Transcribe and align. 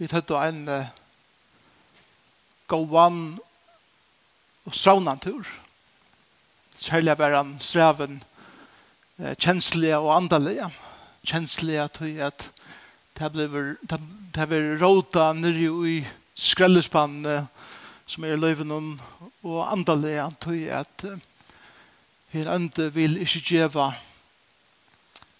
vi 0.00 0.08
tar 0.08 0.22
då 0.26 0.36
en 0.36 0.68
uh, 0.68 0.86
gåvan 2.66 3.38
og 4.64 4.74
saunantur. 4.74 5.44
Særlig 6.76 7.18
var 7.18 7.36
han 7.36 7.58
streven 7.60 8.22
uh, 9.18 9.34
kjenslige 9.36 9.98
og 9.98 10.14
andalige. 10.16 10.70
Kjenslige 11.24 11.88
til 11.98 12.16
at 12.24 12.46
det 13.18 13.32
blir, 13.32 13.76
det 14.32 14.48
blir 14.48 14.80
råta 14.80 15.34
nere 15.36 15.68
i 15.90 15.98
skrellespannet 16.32 17.50
som 18.06 18.24
er 18.24 18.40
løyven 18.40 18.72
og 18.72 19.72
andalige 19.72 20.30
til 20.40 20.64
at 20.80 21.04
uh, 21.04 21.18
her 22.32 22.54
ande 22.54 22.88
vil 22.94 23.20
ikke 23.20 23.44
gjeva 23.52 23.92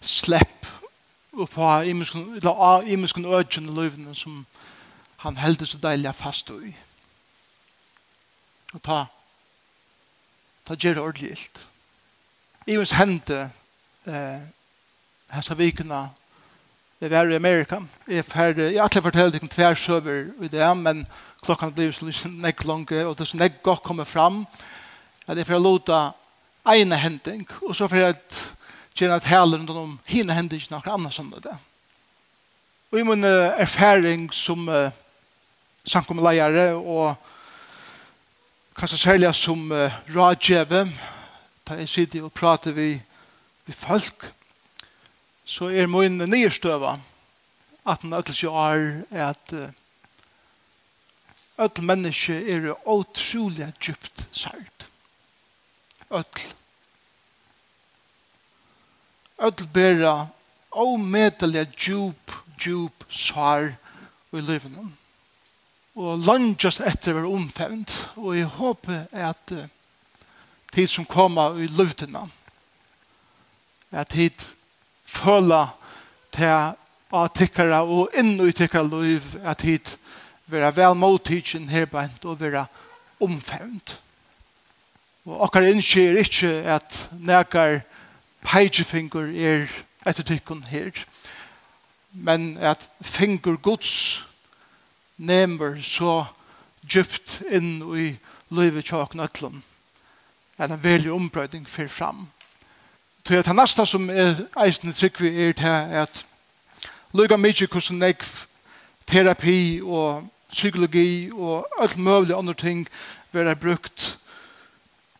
slepp 0.01 0.69
og 1.31 1.49
på 1.49 1.67
imenskene 1.87 3.35
ødgjene 3.37 3.73
løyvene 3.73 4.15
som 4.15 4.45
han 5.21 5.37
heldur 5.37 5.69
så 5.69 5.77
deilig 5.77 6.15
fast 6.17 6.49
i. 6.49 6.71
Og 8.73 8.81
ta, 8.81 9.03
ta 10.65 10.77
gjør 10.77 10.97
det 10.97 11.03
ordentlig 11.03 11.31
ilt. 11.35 11.61
I 12.69 12.77
hente 12.97 13.43
eh, 14.05 14.41
hessa 15.33 15.57
vikuna 15.57 16.07
det 17.01 17.09
var 17.09 17.31
i 17.31 17.35
Amerika. 17.35 17.79
Jeg, 18.07 18.25
fer, 18.25 18.53
jeg 18.59 18.77
alltid 18.77 19.33
ikke 19.33 19.47
om 19.47 19.49
tver 19.49 19.75
søver 19.75 20.27
i 20.41 20.47
det, 20.47 20.77
men 20.77 21.07
klokkan 21.41 21.73
blir 21.73 21.89
så 21.91 22.05
nekk 22.29 22.61
langt, 22.69 22.91
og 22.91 23.15
det 23.17 23.25
er 23.25 23.29
så 23.31 23.39
nekk 23.41 23.63
godt 23.65 23.81
kommer 23.83 24.05
fram. 24.05 24.43
At 25.25 25.37
jeg 25.37 25.47
får 25.49 25.63
låta 25.63 26.11
ene 26.69 26.97
hending, 27.01 27.47
og 27.65 27.73
så 27.75 27.87
får 27.89 27.97
jeg 27.97 28.15
gjerne 28.93 29.17
at 29.17 29.25
heller 29.25 29.57
rundt 29.57 29.73
om 29.73 29.99
henne 30.05 30.37
hending 30.37 30.61
noe 30.69 30.93
annet 30.93 31.13
som 31.13 31.33
det. 31.41 31.57
Og 32.91 32.99
i 32.99 33.07
min 33.07 33.25
erfaring 33.25 34.29
som 34.33 34.69
uh, 34.69 34.91
samkommeleiere 35.85 36.73
og 36.75 37.15
kanskje 38.77 38.97
særlig 38.97 39.35
som 39.35 39.71
uh, 39.71 39.91
rådgjøve 40.15 40.85
da 41.67 41.77
jeg 41.77 41.89
sitter 41.89 42.23
og 42.25 42.33
prater 42.33 42.71
vi, 42.75 43.01
vi 43.65 43.73
folk, 43.73 44.33
så 45.45 45.69
er 45.69 45.87
min 45.87 46.17
nyrstøve 46.17 46.99
at 47.87 48.01
den 48.01 48.13
ødelse 48.13 48.47
er 48.47 49.03
at 49.11 49.53
uh, 49.53 49.69
ødel 51.61 51.83
menneske 51.83 52.33
er 52.51 52.73
utrolig 52.87 53.73
djupt 53.81 54.27
sært. 54.31 54.87
Ødel. 56.11 56.53
Ødel 59.41 59.67
bærer 59.67 60.27
omedelig 60.71 61.67
djup, 61.77 62.31
djup 62.59 63.05
sær 63.09 63.73
i 64.33 64.41
livet 64.41 64.91
og 65.95 66.23
lønges 66.23 66.79
etter 66.79 67.13
å 67.13 67.19
være 67.19 67.33
omfevnt. 67.35 67.95
Og 68.15 68.37
jeg 68.37 68.49
håper 68.57 69.07
at 69.11 69.55
uh, 69.55 69.65
tid 70.71 70.87
som 70.87 71.05
kommer 71.05 71.59
i 71.59 71.67
luftene, 71.67 72.27
at 73.91 74.13
tid 74.15 74.45
føler 75.03 75.73
til 76.31 76.47
å 76.47 77.25
avtikkere 77.25 77.81
og 77.83 78.13
inn 78.15 78.37
i 78.37 78.47
uttikkere 78.47 78.87
liv, 78.87 79.25
at 79.43 79.65
tid 79.65 79.97
være 80.51 80.71
vel 80.75 80.95
mottidsen 80.95 81.67
herbeint 81.71 82.23
og 82.25 82.39
være 82.39 82.65
omfevnt. 83.21 83.97
Og 85.27 85.43
akkurat 85.45 85.75
innskjer 85.75 86.17
ikke 86.23 86.51
at 86.71 86.95
nekar 87.19 87.81
peigefinger 88.47 89.27
er 89.35 89.67
etter 90.07 90.25
tykken 90.25 90.63
her, 90.71 90.95
men 92.11 92.55
at 92.57 92.87
finger 93.05 93.59
gods 93.61 94.23
nemer 95.21 95.77
så 95.85 96.25
djupt 96.81 97.41
inn 97.51 97.81
i 97.95 98.07
livet 98.49 98.89
tjåk 98.89 99.15
øtlom 99.15 99.61
at 100.57 100.71
en 100.71 100.83
veldig 100.83 101.11
ombrøyding 101.11 101.65
fyr 101.69 101.87
fram. 101.87 102.27
Så 103.25 103.41
det 103.41 103.55
neste 103.55 103.85
som 103.85 104.09
er 104.09 104.43
eisende 104.61 104.93
i 104.93 104.97
tryggvi 104.97 105.29
er 105.47 105.53
til 105.57 105.97
at 106.01 106.25
lukka 107.13 107.37
mykje 107.37 107.67
hvordan 107.67 108.01
jeg 108.01 108.15
terapi 109.07 109.81
og 109.83 110.27
psykologi 110.51 111.31
og 111.33 111.67
alt 111.81 111.97
mulig 111.97 112.35
andre 112.37 112.53
ting 112.53 112.87
være 113.31 113.55
brukt 113.55 114.17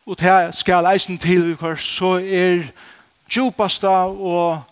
og 0.06 0.18
det 0.18 0.54
skal 0.54 0.86
eisen 0.94 1.18
til 1.18 1.56
så 1.78 2.18
er 2.18 2.66
djupasta 3.30 4.06
og 4.06 4.62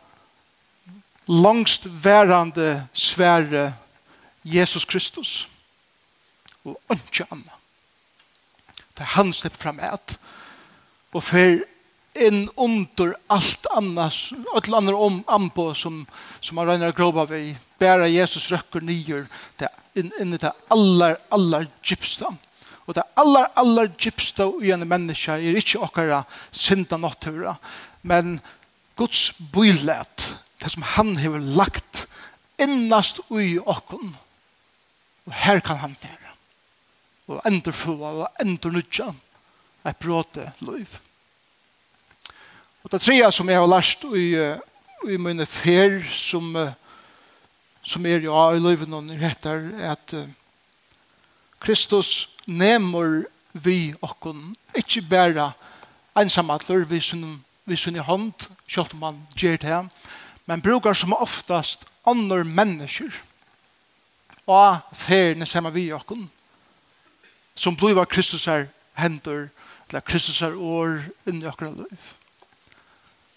langst 1.28 1.86
værande 2.04 2.86
svære 2.92 3.74
Jesus 4.50 4.84
Kristus 4.84 5.48
og 6.64 6.76
ønske 6.92 7.26
annet. 7.30 7.56
Det 8.94 9.06
er 9.06 9.14
han 9.16 9.32
slipper 9.32 9.62
fram 9.62 9.80
et 9.80 10.18
og 11.10 11.24
fer 11.24 11.62
inn 12.20 12.44
under 12.58 13.14
alt 13.30 13.66
annars, 13.74 14.32
alt 14.54 14.68
andre 14.74 14.94
om 14.94 15.20
ambo 15.30 15.70
som, 15.74 16.02
som 16.42 16.58
han 16.60 16.68
regner 16.68 16.94
groba 16.94 17.24
vi 17.30 17.56
Bæra 17.80 18.10
Jesus 18.10 18.50
røkker 18.52 18.82
nyer 18.84 19.24
det 19.56 19.70
inn, 19.96 20.10
inn 20.20 20.34
i 20.36 20.40
det 20.40 20.50
aller, 20.68 21.16
aller 21.32 21.64
gypsta. 21.80 22.28
Og 22.84 22.96
det 22.98 23.06
aller, 23.16 23.46
aller 23.56 23.88
gypsta 23.96 24.50
i 24.60 24.72
en 24.74 24.84
menneske 24.84 25.38
er 25.38 25.56
ikke 25.56 25.80
okkara 25.86 26.24
synda 26.52 26.98
natura, 27.00 27.54
men 28.02 28.36
Guds 29.00 29.30
bøylet, 29.54 30.26
det 30.60 30.72
som 30.74 30.84
han 30.96 31.14
har 31.22 31.38
lagt 31.40 32.04
innast 32.60 33.22
ui 33.30 33.56
okkon, 33.64 34.12
Og 35.30 35.36
her 35.44 35.60
kan 35.62 35.78
han 35.78 35.94
fære. 35.94 36.34
Og 37.30 37.38
endurfua 37.46 38.10
og 38.24 38.42
endurnudja 38.42 39.12
et 39.86 39.96
bråte 40.02 40.50
liv. 40.58 40.98
Og 42.82 42.90
det 42.92 43.00
tredje 43.04 43.30
som 43.32 43.48
jeg 43.48 43.60
har 43.60 43.70
lært 43.70 44.02
i, 44.18 44.26
i 45.14 45.18
mine 45.20 45.46
fer 45.46 46.00
som, 46.10 46.50
som 47.86 48.06
er 48.06 48.26
ja, 48.26 48.42
i 48.56 48.62
livet 48.62 48.90
noen 48.90 49.14
retter, 49.20 49.70
er 49.78 49.94
at 49.94 50.16
Kristus 51.62 52.26
nemur 52.48 53.28
vi 53.52 53.92
okkon 54.02 54.56
ikkje 54.74 55.04
bæra 55.06 55.50
ensamatler 56.18 56.82
vi 56.88 56.98
sunn 57.04 57.44
vi 57.68 57.76
sunn 57.78 58.00
i 58.00 58.02
hånd, 58.02 58.48
sjálft 58.66 58.96
man 58.98 59.20
gjer 59.38 59.60
det, 59.62 59.84
men 60.48 60.62
brukar 60.64 60.96
som 60.96 61.12
oftast 61.14 61.84
andre 62.08 62.42
mennesker 62.42 63.14
av 64.50 64.96
ferdene 64.96 65.46
sammen 65.46 65.74
vi 65.74 65.90
okken, 65.92 66.28
som 67.54 67.76
blir 67.76 67.98
av 67.98 68.08
Kristus 68.10 68.46
her 68.50 68.68
hender, 68.98 69.48
eller 69.90 70.04
Kristus 70.06 70.42
er 70.42 70.54
år 70.54 71.00
inni 71.26 71.48
okker 71.50 71.72
liv 71.74 72.10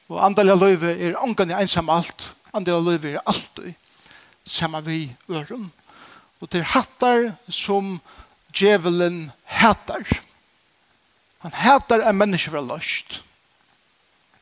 Og 0.10 0.20
andelig 0.22 0.58
løyv 0.60 0.84
er 0.84 1.16
ångan 1.18 1.50
i 1.50 1.62
ensam 1.64 1.90
alt, 1.90 2.34
av 2.54 2.68
løyv 2.68 3.06
er 3.06 3.24
alltid 3.26 3.74
sama 4.46 4.80
vi 4.80 5.16
øren. 5.30 5.72
Og 6.42 6.50
til 6.50 6.64
hattar 6.64 7.32
som 7.50 8.02
djevelen 8.54 9.32
hattar. 9.46 10.04
Han 11.40 11.54
hattar 11.54 12.04
en 12.04 12.18
menneske 12.18 12.52
for 12.52 12.62
løst. 12.62 13.22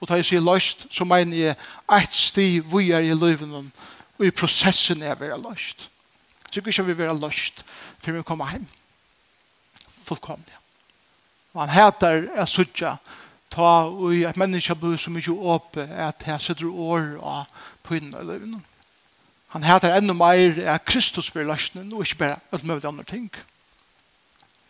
Og 0.01 0.09
da 0.09 0.17
jeg 0.17 0.25
sier 0.25 0.41
løst, 0.41 0.87
så 0.89 1.05
mener 1.05 1.37
jeg 1.37 1.55
et 1.93 2.15
sti 2.15 2.47
vi 2.59 2.91
er 2.91 3.05
i 3.05 3.13
løyven 3.13 3.71
og 4.17 4.25
i 4.25 4.33
prosessen 4.33 5.03
er 5.03 5.15
vi 5.15 5.29
løst 5.29 5.90
tror 6.51 6.67
ikke 6.67 6.87
vi 6.89 6.97
vil 6.99 7.11
ha 7.11 7.17
løst 7.17 7.63
før 8.01 8.19
vi 8.19 8.23
kommer 8.27 8.51
hjem. 8.51 8.67
Fullkomlig. 10.07 10.57
Og 11.53 11.65
han 11.65 11.75
heter 11.75 12.27
er 12.35 12.49
suttja 12.49 12.97
ta 13.51 13.71
og 13.91 14.15
et 14.15 14.37
menneske 14.39 14.75
blir 14.79 14.99
så 14.99 15.11
mye 15.11 15.33
åpe 15.53 15.83
at 15.83 16.23
jeg 16.27 16.41
sitter 16.41 16.71
år 16.71 17.17
og 17.19 17.63
på 17.83 17.97
innen 17.99 18.15
i 18.15 18.27
livet. 18.27 18.59
Han 19.51 19.63
heter 19.67 19.97
enda 19.97 20.13
mer 20.15 20.55
at 20.71 20.85
Kristus 20.87 21.31
blir 21.31 21.49
løsnen 21.49 21.91
og 21.93 22.05
ikke 22.05 22.21
bare 22.23 22.39
alt 22.51 22.63
mulig 22.63 22.87
andre 22.87 23.03
ting. 23.03 23.27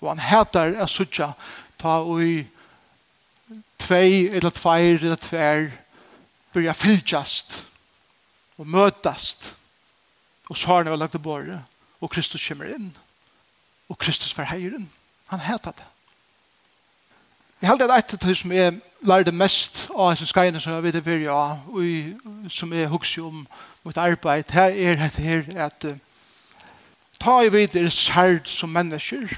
Og 0.01 0.09
han 0.09 0.23
heter 0.25 0.73
er 0.81 0.89
sutja 0.89 1.33
ta 1.77 1.99
ui 2.01 2.47
tvei 3.81 4.29
eller 4.29 4.49
tveir 4.49 5.03
eller 5.03 5.21
tveir 5.21 5.69
byrja 6.53 6.73
fylgjast 6.73 7.59
og 8.57 8.67
møtast 8.67 9.53
Og 10.51 10.57
svarene 10.57 10.91
var 10.91 10.99
lagt 10.99 11.15
til 11.15 11.23
båret. 11.23 11.61
Og 12.01 12.09
Kristus 12.11 12.43
kommer 12.47 12.67
inn. 12.67 12.91
Og 13.89 13.97
Kristus 13.97 14.35
var 14.37 14.49
heieren. 14.51 14.89
Han 15.31 15.39
heter 15.39 15.71
det. 15.71 15.87
Jeg 17.61 17.69
held 17.69 17.81
at 17.81 17.91
etter 17.93 18.17
av 18.17 18.27
det 18.27 18.37
som 18.37 18.51
jeg 18.51 18.79
lærte 19.05 19.31
mest 19.31 19.83
av 19.93 20.09
hans 20.09 20.23
skreiene 20.27 20.59
som 20.59 20.73
jeg 20.73 20.83
vet 20.83 20.97
er 20.97 21.03
fyrir 21.05 21.29
av, 21.29 21.61
og 21.69 22.49
som 22.51 22.73
jeg 22.73 22.89
husker 22.89 23.27
om 23.27 23.43
mitt 23.85 23.99
arbeid, 24.01 24.51
her 24.51 24.73
er 24.73 24.95
det 24.97 25.11
her 25.21 25.45
at 25.67 25.85
ta 27.21 27.35
i 27.45 27.51
videre 27.53 27.91
særd 27.93 28.49
som 28.49 28.69
mennesker, 28.69 29.37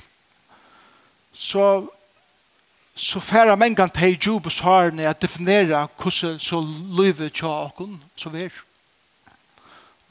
så 1.33 1.89
så 2.95 3.19
færa 3.19 3.55
mengan 3.57 3.89
teg 3.89 4.27
og 4.29 4.51
harne 4.61 5.07
at 5.09 5.21
definera 5.21 5.87
hvordan 5.97 6.39
så 6.39 6.61
livet 7.01 7.33
tja 7.33 7.49
okon 7.65 8.03
så 8.15 8.29
vi 8.29 8.43
ver. 8.43 8.51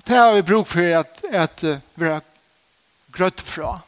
Det 0.06 0.16
har 0.16 0.34
vi 0.34 0.42
bruk 0.42 0.66
for 0.66 0.98
at, 0.98 1.22
at 1.30 1.64
uh, 1.64 1.78
vara 1.96 2.20
grøtt 3.12 3.40
fra. 3.40 3.80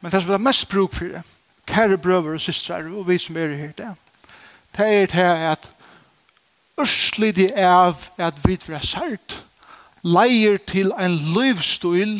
Men 0.00 0.12
det 0.12 0.20
som 0.22 0.28
vi 0.28 0.32
har 0.32 0.44
mest 0.44 0.68
bruk 0.68 0.94
for, 0.94 1.04
det, 1.04 1.22
kära 1.66 1.96
bröder 1.96 2.34
och 2.34 2.42
systrar 2.42 2.86
og 2.98 3.08
vi 3.08 3.18
som 3.18 3.36
er 3.36 3.56
her, 3.56 3.72
det, 3.72 3.94
det 4.76 4.86
er 4.86 5.06
det 5.06 5.18
at 5.18 5.50
att 5.50 5.72
Ørslig 6.78 7.52
av 7.56 8.10
at 8.18 8.34
vi 8.44 8.58
er 8.68 8.84
sært 8.84 9.44
leier 10.04 10.58
til 10.68 10.92
en 11.00 11.14
livsstil 11.16 12.18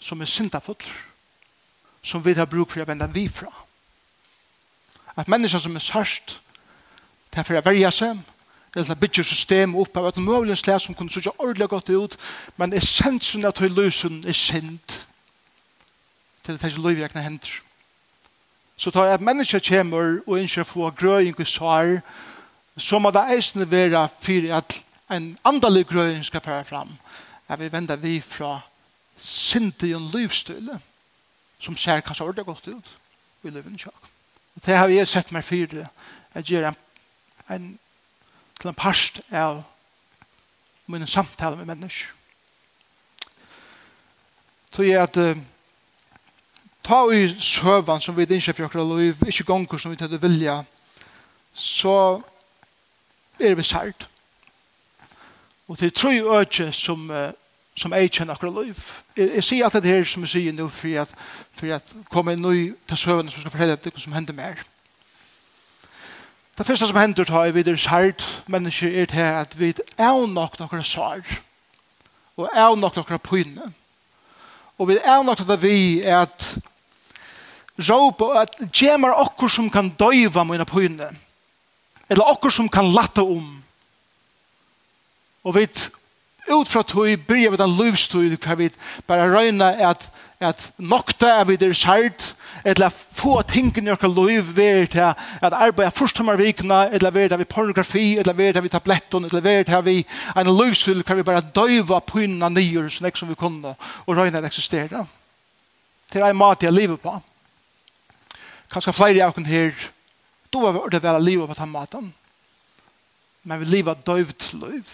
som 0.00 0.20
er 0.20 0.26
syndafull 0.26 0.88
som 2.02 2.24
vi 2.24 2.34
har 2.34 2.50
bruk 2.50 2.70
for 2.70 2.82
å 2.82 2.88
vende 2.88 3.06
vi 3.14 3.28
fra. 3.28 3.52
At 5.16 5.28
mennesker 5.28 5.58
som 5.58 5.76
er 5.76 5.84
sært 5.86 6.40
det 7.30 7.38
er 7.38 7.46
for 7.46 7.60
å 7.60 7.62
verja 7.62 7.92
seg 7.94 8.18
eller 8.76 8.94
bygger 8.94 9.22
system 9.22 9.74
opp 9.76 9.96
av 9.96 10.06
et 10.08 10.16
mulig 10.16 10.58
slag 10.58 10.80
som 10.80 10.94
kunne 10.94 11.10
sitte 11.10 11.32
ordentlig 11.38 11.68
godt 11.68 11.88
ut, 11.90 12.16
men 12.56 12.72
essensen 12.72 13.44
av 13.44 13.56
til 13.58 13.72
løsen 13.74 14.22
er 14.26 14.36
sint 14.36 15.00
til 16.44 16.56
det 16.56 16.70
ikke 16.70 16.82
løyvrekne 16.82 17.22
hender. 17.22 17.50
Så 18.76 18.90
tar 18.90 19.04
jeg 19.04 19.14
at 19.14 19.20
mennesker 19.20 19.60
kommer 19.60 20.20
og 20.26 20.38
ønsker 20.38 20.62
å 20.62 20.68
få 20.68 20.90
grøying 20.96 21.36
og 21.36 21.46
svar, 21.46 21.98
så 22.78 22.98
må 22.98 23.10
det 23.12 23.26
eisende 23.34 23.68
være 23.70 24.06
for 24.22 24.46
at 24.56 24.78
en 25.10 25.34
andalig 25.44 25.84
grøying 25.86 26.24
skal 26.24 26.40
føre 26.40 26.64
fram. 26.64 26.94
At 27.48 27.60
vi 27.60 27.72
vender 27.72 27.96
vi 27.96 28.20
fra 28.20 28.60
sint 29.18 29.82
i 29.82 29.92
en 29.92 30.08
løyvstøyle 30.14 30.78
som 31.60 31.76
ser 31.76 32.00
kanskje 32.00 32.24
ordentlig 32.24 32.46
godt 32.46 32.68
ut 32.68 32.94
i 33.44 33.50
løyvene. 33.50 33.78
kjøk. 33.78 34.08
det 34.66 34.76
har 34.76 34.88
jeg 34.88 35.08
sett 35.08 35.32
meg 35.32 35.44
for 35.44 35.66
det. 35.66 35.86
Jeg 36.34 36.44
gjør 36.44 36.68
en, 36.68 36.76
en 37.48 37.78
til 38.60 38.68
en 38.68 38.76
parst 38.76 39.20
av 39.32 39.62
mine 40.90 41.06
samtaler 41.06 41.56
med 41.56 41.66
mennesker. 41.66 42.08
Så 44.70 44.82
jeg 44.86 45.02
at 45.02 45.16
uh, 45.16 45.38
ta 46.86 47.00
i 47.10 47.24
søvann 47.42 48.00
som 48.00 48.16
vi 48.16 48.22
er 48.22 48.34
innkjøp 48.36 48.56
for 48.56 48.68
akkurat 48.68 48.98
liv, 48.98 49.24
ikke 49.26 49.44
gonger 49.44 49.78
som 49.78 49.90
vi 49.90 49.98
tøyde 49.98 50.20
vilja, 50.22 50.60
så 51.54 52.20
er 53.40 53.54
vi 53.54 53.66
sært. 53.66 54.06
Og 55.68 55.78
til 55.78 55.92
tro 55.92 56.10
øke 56.38 56.72
som, 56.72 57.10
uh, 57.10 57.30
som 57.74 57.92
jeg 57.92 58.10
kjenner 58.10 58.34
akkurat 58.34 58.66
liv. 58.66 58.82
Jeg, 59.16 59.34
jeg 59.34 59.44
sier 59.44 59.64
alt 59.64 59.82
det 59.82 59.92
her 59.92 60.04
som 60.04 60.26
jeg 60.26 60.34
sier 60.36 60.52
nå, 60.52 60.68
for 60.68 61.02
at, 61.02 61.14
for 61.52 61.74
at 61.74 61.96
komme 62.10 62.36
inn 62.36 62.44
ny 62.44 62.74
til 62.88 62.96
søvann 62.96 63.30
som 63.30 63.42
skal 63.42 63.56
fortelle 63.56 63.80
det 63.80 63.94
som 63.96 64.12
hender 64.12 64.36
mer. 64.36 64.60
Mm 64.60 64.79
Det 66.60 66.66
første 66.66 66.90
som 66.90 66.96
hender 67.00 67.24
tar 67.24 67.46
vi 67.48 67.54
videre 67.56 67.80
skjert 67.80 68.20
mennesker 68.52 68.92
er 68.92 69.06
til 69.08 69.24
at 69.24 69.54
vi 69.56 69.70
er 69.96 70.26
nok 70.28 70.58
noen 70.60 70.82
sår 70.84 71.22
og 72.36 72.50
er 72.52 72.74
nok 72.76 72.98
noen 72.98 73.20
pynne. 73.24 73.68
Og 74.76 74.90
vi 74.90 74.98
er 75.00 75.22
nok 75.24 75.40
at 75.40 75.54
vi 75.62 76.02
er 76.04 76.26
at 76.26 76.50
råpe 77.80 78.28
at 78.42 78.60
gjemmer 78.76 79.16
okkur 79.22 79.48
som 79.48 79.70
kan 79.72 79.88
døyva 79.88 80.44
mine 80.44 80.68
pynne. 80.68 81.08
eller 82.10 82.28
okkur 82.28 82.50
som 82.52 82.68
kan 82.68 82.92
latte 82.92 83.24
om. 83.24 83.62
Og 85.44 85.56
vi 85.56 85.64
ut 86.50 86.68
fra 86.68 86.82
tog 86.82 87.08
byrja 87.26 87.50
vi 87.50 87.60
den 87.60 87.76
livstøy 87.78 88.36
hver 88.36 88.58
vi 88.58 88.70
bare 89.06 89.28
røyna 89.30 89.70
at, 89.90 90.10
at 90.40 90.70
nokta 90.78 91.30
er 91.40 91.44
vi 91.44 91.56
der 91.56 91.72
sært 91.72 92.34
eller 92.64 92.90
få 92.90 93.40
tingene 93.48 93.90
i 93.90 93.94
okra 93.94 94.08
liv 94.08 94.50
ver 94.56 94.86
til 94.90 95.06
at 95.42 95.54
arbeida 95.54 95.90
førstommervikene 95.94 96.90
eller 96.92 97.10
ver 97.10 97.28
til 97.28 97.38
vi 97.38 97.44
pornografi 97.44 98.18
eller 98.18 98.32
ver 98.32 98.52
til 98.52 98.62
vi 98.62 98.68
tabletten 98.68 99.24
eller 99.24 99.40
ver 99.40 99.62
til 99.62 99.84
vi 99.84 99.96
en 100.36 100.52
livstøy 100.58 101.02
hver 101.02 101.20
vi 101.20 101.26
bare 101.26 101.46
døyva 101.54 102.00
pynna 102.00 102.48
nyer 102.48 102.88
som 102.88 103.06
ek 103.06 103.16
som 103.16 103.28
vi 103.28 103.38
kunne 103.38 103.74
og 104.06 104.16
røyna 104.16 104.38
at 104.38 104.50
eksistera. 104.50 105.06
Til 106.12 106.22
en 106.26 106.36
mat 106.36 106.62
jeg 106.62 106.72
lever 106.72 106.96
på 106.96 107.20
kanskje 108.70 108.94
flere 108.94 109.26
av 109.26 109.46
her 109.46 109.74
då 110.50 110.60
var 110.60 110.88
det 110.90 111.02
vel 111.02 111.22
livet 111.24 111.48
på 111.48 111.54
den 111.54 111.70
maten 111.70 112.12
men 113.42 113.60
vi 113.60 113.64
lever 113.64 113.94
døyvt 114.06 114.52
liv 114.52 114.86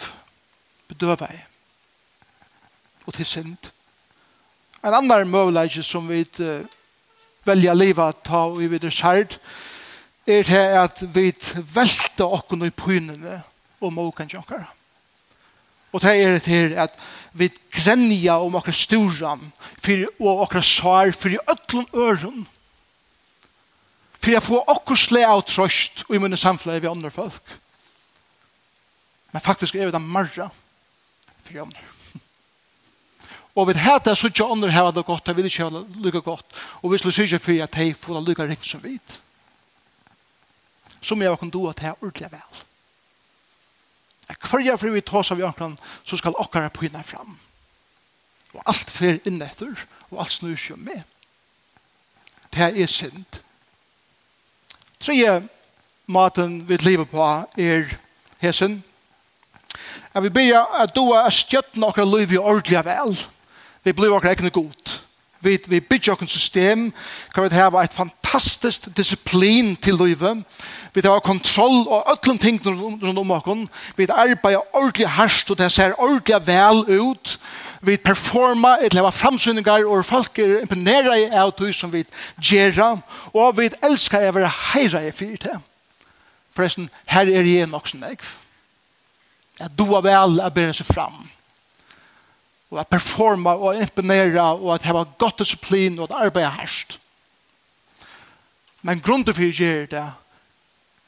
bedøvei 0.88 1.34
og 3.06 3.14
til 3.14 3.26
synd. 3.26 3.70
En 4.84 4.94
annan 4.94 5.28
mulighet 5.30 5.84
som 5.86 6.08
vi 6.08 6.24
uh, 6.40 6.66
velja 7.46 7.74
liva 7.74 8.10
ta 8.24 8.46
og 8.50 8.62
i 8.62 8.70
videre 8.70 8.94
skjerd 8.94 9.38
er 10.26 10.42
til 10.46 10.78
at 10.82 11.02
vi 11.14 11.30
velta 11.74 12.26
okken 12.26 12.66
i 12.66 12.74
pynene 12.74 13.42
og 13.80 13.92
måkan 13.94 14.30
jokkar. 14.32 14.66
Og 15.94 16.02
det 16.02 16.16
er 16.18 16.38
til 16.42 16.74
at 16.74 16.96
vi 17.32 17.48
grenja 17.70 18.40
om 18.42 18.58
okkar 18.58 18.74
storan 18.74 19.52
og 20.18 20.42
okkar 20.48 20.66
svar 20.66 21.12
for 21.14 21.30
i 21.30 21.38
ötlun 21.46 21.86
øren 21.94 22.46
for 24.26 24.34
jeg 24.34 24.42
får 24.42 24.70
okkar 24.72 24.98
sle 24.98 25.20
av 25.22 25.44
trøst 25.46 26.00
og 26.08 26.16
i 26.16 26.18
munne 26.18 26.34
samfunnet 26.34 26.82
vi 26.82 26.88
andre 26.90 27.12
folk. 27.14 27.52
Men 29.30 29.44
faktisk 29.44 29.76
er 29.78 29.92
det 29.94 30.00
marra 30.02 30.48
for 31.46 31.62
andre. 31.62 31.86
Og 33.56 33.70
vi 33.70 33.78
heter 33.80 34.14
så 34.14 34.28
ikke 34.28 34.44
andre 34.44 34.72
har 34.72 34.90
det 34.92 35.06
godt, 35.06 35.28
og 35.28 35.36
vi 35.36 35.46
ikke 35.48 35.62
har 35.62 35.70
det 35.72 36.02
lykke 36.04 36.20
godt. 36.20 36.46
Og 36.82 36.92
vi 36.92 36.98
slår 36.98 37.22
ikke 37.24 37.38
for 37.38 37.62
at 37.64 37.78
de 37.78 37.94
får 37.94 38.18
det 38.18 38.28
lykke 38.28 38.48
riktig 38.50 38.70
som 38.70 38.82
vi. 38.82 38.98
Som 41.00 41.22
jeg 41.22 41.38
kan 41.38 41.50
do 41.50 41.68
at 41.68 41.80
jeg 41.82 41.96
ordentlig 42.02 42.32
vel. 42.32 42.62
Hver 44.26 44.64
jeg 44.66 44.78
for 44.78 44.90
vi 44.90 45.00
tar 45.00 45.22
seg 45.22 45.38
av 45.38 45.44
jankene, 45.46 45.78
så 46.04 46.18
skal 46.18 46.36
dere 46.36 46.70
pynne 46.74 47.02
fram. 47.06 47.38
Og 48.52 48.62
alt 48.66 48.90
fer 48.90 49.20
inn 49.24 49.40
etter, 49.42 49.86
og 50.10 50.20
alt 50.20 50.32
snur 50.32 50.56
seg 50.58 50.80
med. 50.82 51.04
Det 52.52 52.72
er 52.82 52.90
synd. 52.90 53.40
Tre 55.00 55.42
maten 56.06 56.68
vi 56.68 56.76
lever 56.76 57.04
på 57.04 57.22
er 57.56 57.96
hesen, 58.40 58.82
Jeg 60.16 60.22
vil 60.22 60.30
be 60.32 60.44
at 60.56 60.94
du 60.96 61.10
er 61.12 61.26
stjøttene 61.28 61.90
okra 61.90 62.04
liv 62.08 62.30
i 62.32 62.38
ordentlig 62.40 62.78
vel. 62.86 63.18
Vi 63.84 63.92
blir 63.92 64.14
akkurat 64.16 64.38
ikke 64.40 64.50
god. 64.50 64.92
Vi, 65.44 65.58
vi 65.68 65.80
bygger 65.80 66.12
akkurat 66.14 66.30
system, 66.30 66.86
kan 67.34 67.44
vi 67.44 67.50
ha 67.52 67.82
et 67.82 67.92
fantastisk 67.92 68.86
disiplin 68.96 69.74
til 69.76 69.98
livet. 70.00 70.40
Vi 70.94 71.02
har 71.04 71.20
kontroll 71.20 71.84
og 71.88 72.08
øtlen 72.12 72.38
ting 72.38 72.62
rundt 72.64 73.18
om 73.18 73.30
okra. 73.30 73.56
Vi 73.96 74.06
arbeider 74.08 74.64
ordentlig 74.72 75.08
hardt 75.08 75.50
og 75.50 75.58
det 75.58 75.68
ser 75.72 75.92
ordentlig 76.00 76.40
vel 76.46 77.00
ut. 77.00 77.38
Vi 77.82 77.96
performer 77.96 78.86
et 78.86 78.94
leva 78.94 79.10
framsynningar, 79.10 79.84
og 79.84 80.04
folk 80.04 80.38
er 80.38 80.62
imponeret 80.62 81.28
av 81.28 81.52
det 81.58 81.74
som 81.74 81.92
vi 81.92 82.06
gjør. 82.40 83.02
og 83.34 83.58
vi 83.58 83.68
elsker 83.82 84.30
å 84.30 84.32
være 84.32 84.52
heire 84.72 85.08
i 85.08 85.12
fyrt. 85.12 85.46
Forresten, 86.56 86.90
her 87.06 87.28
er 87.28 87.44
jeg 87.44 87.66
nok 87.68 87.88
som 87.88 88.00
jeg 88.00 88.16
att 89.60 89.76
doa 89.76 90.00
vel 90.00 90.40
å 90.40 90.50
bære 90.50 90.74
seg 90.74 90.86
fram. 90.86 91.24
Og 92.70 92.80
at 92.80 92.90
performa 92.90 93.54
og 93.54 93.78
imponera 93.80 94.52
og 94.54 94.74
at 94.74 94.86
hava 94.88 95.04
godt 95.18 95.38
disiplin 95.38 95.98
og 95.98 96.10
at 96.10 96.26
arbeida 96.26 96.50
herst 96.60 96.98
Men 98.82 99.00
grunnen 99.00 99.34
for 99.34 99.42
att 99.42 99.58
göra 99.58 99.86
det 99.86 100.12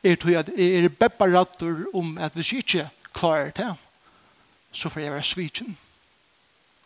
er 0.02 0.16
tror 0.16 0.32
jag 0.32 0.40
att 0.40 0.48
är 0.48 0.82
det 0.82 0.98
bepparator 0.98 1.86
om 1.96 2.18
att 2.18 2.36
vi 2.36 2.56
inte 2.56 2.90
klarar 3.12 3.52
det 3.56 3.74
så 4.72 4.90
får 4.90 5.00
jeg 5.02 5.12
være 5.12 5.22
svitsen 5.22 5.76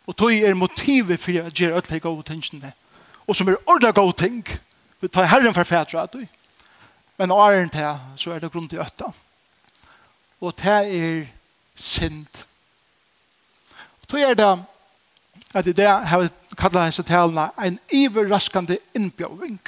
og 0.05 0.15
tog 0.15 0.33
er 0.33 0.53
motivet 0.53 1.19
för 1.19 1.47
att 1.47 1.59
göra 1.59 1.75
alla 1.75 1.99
goda 1.99 2.21
tingene 2.21 2.73
og 3.27 3.35
som 3.35 3.47
er 3.47 3.55
ordla 3.65 3.91
goda 3.91 4.17
ting 4.17 4.47
vi 4.99 5.07
tar 5.07 5.23
herren 5.23 5.53
for 5.53 5.63
för 5.63 5.75
fädra 5.75 6.01
att 6.01 6.15
men 7.17 7.31
åren 7.31 7.69
det 7.73 7.99
så 8.17 8.31
er 8.31 8.39
det 8.39 8.51
grund 8.51 8.69
til 8.69 8.79
ötta. 8.79 9.13
og 10.41 10.53
det 10.57 10.65
er 10.65 11.27
synd. 11.75 12.45
Og 14.01 14.07
tog 14.07 14.19
er 14.19 14.33
det 14.33 14.63
at 15.53 15.67
i 15.67 15.71
det 15.71 15.87
har 15.87 16.19
vi 16.19 16.29
kallet 16.57 16.87
disse 16.87 17.03
talene 17.03 17.49
en 17.61 17.79
iverraskande 17.91 18.77
innbjøving. 18.95 19.59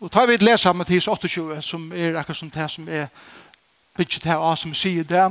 Og 0.00 0.12
tar 0.12 0.26
vi 0.26 0.34
et 0.34 0.42
lesa 0.42 0.72
Mathias 0.72 1.08
28, 1.08 1.62
som 1.62 1.92
er 1.92 2.18
akkurat 2.18 2.36
som 2.36 2.50
det 2.50 2.70
som 2.70 2.88
er 2.88 3.06
bygget 3.96 4.24
her 4.24 4.36
av 4.36 4.56
som 4.56 4.74
sier 4.74 5.02
det, 5.02 5.24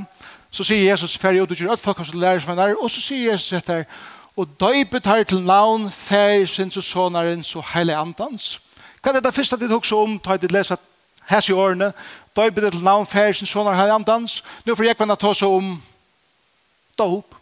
så 0.51 0.63
sier 0.63 0.89
Jesus 0.89 1.17
ferdig 1.17 1.41
ut 1.41 1.51
og 1.51 1.57
gjør 1.57 1.77
at 1.77 1.83
folk 1.83 1.97
har 1.97 2.11
lærer 2.13 2.39
som 2.39 2.49
han 2.49 2.69
er, 2.69 2.75
og 2.75 2.91
så 2.91 3.01
sier 3.01 3.31
Jesus 3.31 3.53
etter, 3.53 3.85
og 4.37 4.49
døypet 4.59 5.05
her 5.05 5.23
til 5.23 5.41
navn, 5.41 5.91
ferdig 5.91 6.49
sin 6.49 6.71
og 6.75 6.83
sånaren, 6.83 7.43
så 7.43 7.63
heilig 7.73 7.95
andans. 7.95 8.59
Hva 9.01 9.15
er 9.15 9.23
det 9.23 9.33
første 9.33 9.57
de 9.57 9.69
tok 9.69 9.85
så 9.85 10.01
om, 10.03 10.19
tar 10.19 10.37
jeg 10.37 10.45
til 10.45 10.57
lesa 10.57 10.75
hans 11.31 11.49
i 11.49 11.55
årene, 11.55 11.91
døype 12.37 12.61
det 12.61 12.71
til 12.75 12.85
navn 12.85 13.07
færsen 13.09 13.49
sånn 13.49 13.69
her 13.73 13.93
andans. 13.95 14.41
Nå 14.65 14.75
får 14.77 14.91
jeg 14.91 14.99
kvann 14.99 15.15
ta 15.17 15.33
seg 15.35 15.57
om 15.59 15.75
dåp. 16.97 17.35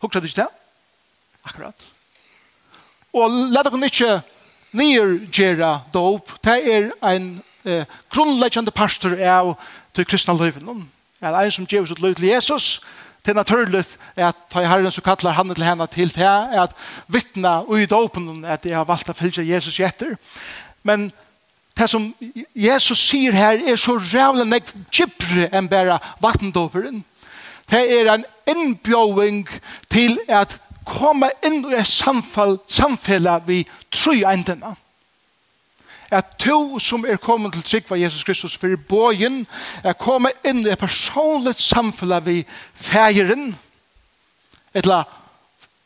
Hukta 0.00 0.20
du 0.20 0.28
ikke 0.28 0.42
det? 0.42 0.50
Akkurat. 1.48 1.88
Og 3.16 3.32
let 3.50 3.66
dere 3.66 3.88
ikke 3.88 4.20
nyrgjere 4.76 5.72
dåp. 5.92 6.36
Det 6.44 6.56
er 6.76 6.90
en 7.02 7.30
eh, 7.64 7.84
grunnleggjende 8.12 8.72
pastor 8.74 9.16
av 9.18 9.56
til 9.96 10.06
kristna 10.06 10.36
løyven. 10.36 10.86
Er 11.20 11.36
en 11.36 11.52
som 11.52 11.68
gjør 11.68 11.90
sitt 11.90 12.00
løy 12.00 12.14
til 12.14 12.30
Jesus, 12.30 12.78
det 13.20 13.34
er 13.34 13.42
naturlig 13.42 13.82
at 14.16 14.36
ta 14.48 14.62
i 14.62 14.68
herren 14.68 14.92
så 14.92 15.02
kallar 15.04 15.36
han 15.36 15.52
til 15.52 15.64
henne 15.64 15.86
til 15.92 16.12
det, 16.14 16.36
at 16.56 16.72
vittna 17.06 17.60
ui 17.68 17.84
dåpen 17.86 18.46
at 18.48 18.64
jeg 18.64 18.76
har 18.76 18.88
valgt 18.88 19.10
å 19.12 19.16
fylse 19.16 19.44
Jesus 19.44 19.76
etter. 19.84 20.16
Men 20.82 21.10
det 21.80 21.88
som 21.88 22.14
Jesus 22.54 23.00
sier 23.08 23.32
her 23.32 23.62
er 23.64 23.78
så 23.80 23.96
rævla 23.96 24.44
nek 24.44 24.68
kjipre 24.92 25.48
enn 25.56 25.68
bare 25.70 25.96
vattendoveren. 26.20 27.04
Det 27.70 27.80
er 27.94 28.12
en 28.12 28.24
innbjøving 28.50 29.46
til 29.90 30.18
at 30.28 30.58
komme 30.84 31.30
inn 31.46 31.62
i 31.70 31.78
et 31.78 31.88
samfell, 31.88 32.58
samfellet 32.68 33.46
vi 33.46 33.62
tror 33.92 34.26
endene. 34.32 34.74
At 36.10 36.34
to 36.42 36.78
som 36.82 37.04
er 37.06 37.20
kommet 37.22 37.52
til 37.54 37.62
trygg 37.62 37.90
var 37.90 37.96
Jesus 37.96 38.24
Kristus 38.24 38.56
for 38.58 38.74
bøyen, 38.88 39.46
er 39.84 39.94
komme 39.94 40.32
inn 40.44 40.64
i 40.66 40.72
et 40.72 40.78
personligt 40.78 41.60
samfellet 41.62 42.26
vi 42.26 42.38
et 42.40 43.54
etla 44.74 45.04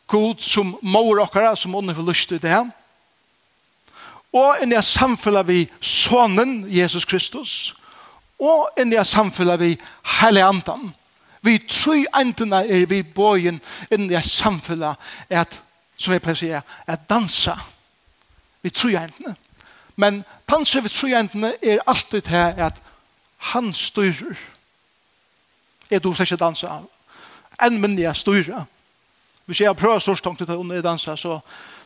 god 0.07 0.41
som 0.41 0.79
mor 0.83 1.21
okkara, 1.21 1.57
som 1.57 1.75
ånden 1.75 1.95
for 1.95 2.09
lyst 2.09 2.29
til 2.29 2.43
det 2.43 2.51
her, 2.51 2.65
og 4.35 4.63
inn 4.63 4.73
i 4.75 4.79
at 4.79 4.87
samfella 4.87 5.45
vi 5.47 5.65
sonen 5.81 6.65
Jesus 6.73 7.07
Kristus, 7.07 7.75
og 8.43 8.75
inn 8.81 8.93
i 8.93 8.99
at 8.99 9.07
samfella 9.07 9.57
vi 9.61 9.77
heilig 10.19 10.43
andan. 10.43 10.91
Vi 11.45 11.59
tror 11.69 12.07
endene 12.19 12.65
er 12.67 12.87
vi 12.91 13.03
bøyen 13.03 13.61
inn 13.93 14.09
i 14.11 14.17
at 14.19 14.27
samfella 14.27 14.95
at, 15.31 15.61
som 15.97 16.13
jeg 16.13 16.23
pleier 16.25 16.39
å 16.39 16.41
si, 16.41 16.51
at 16.87 17.07
dansa. 17.11 17.59
Vi 18.65 18.73
tror 18.73 18.97
endene. 19.05 19.37
Men 19.97 20.25
danser 20.51 20.83
vi 20.83 20.91
tror 20.91 21.15
endene 21.15 21.53
er 21.63 21.85
alltid 21.87 22.27
til 22.27 22.65
at 22.67 22.81
han 23.53 23.75
styrer. 23.75 24.39
Er 25.91 26.01
du 26.01 26.15
slett 26.15 26.33
ikke 26.33 26.41
dansa? 26.43 26.81
Enn 27.63 27.79
men 27.81 27.99
jeg 28.01 28.17
styrer. 28.17 28.65
Hvis 29.47 29.61
jeg 29.61 29.77
prøver 29.77 30.01
størst 30.01 30.25
til 30.25 30.57
å 30.57 30.83
dansa, 30.83 31.17
så 31.17 31.39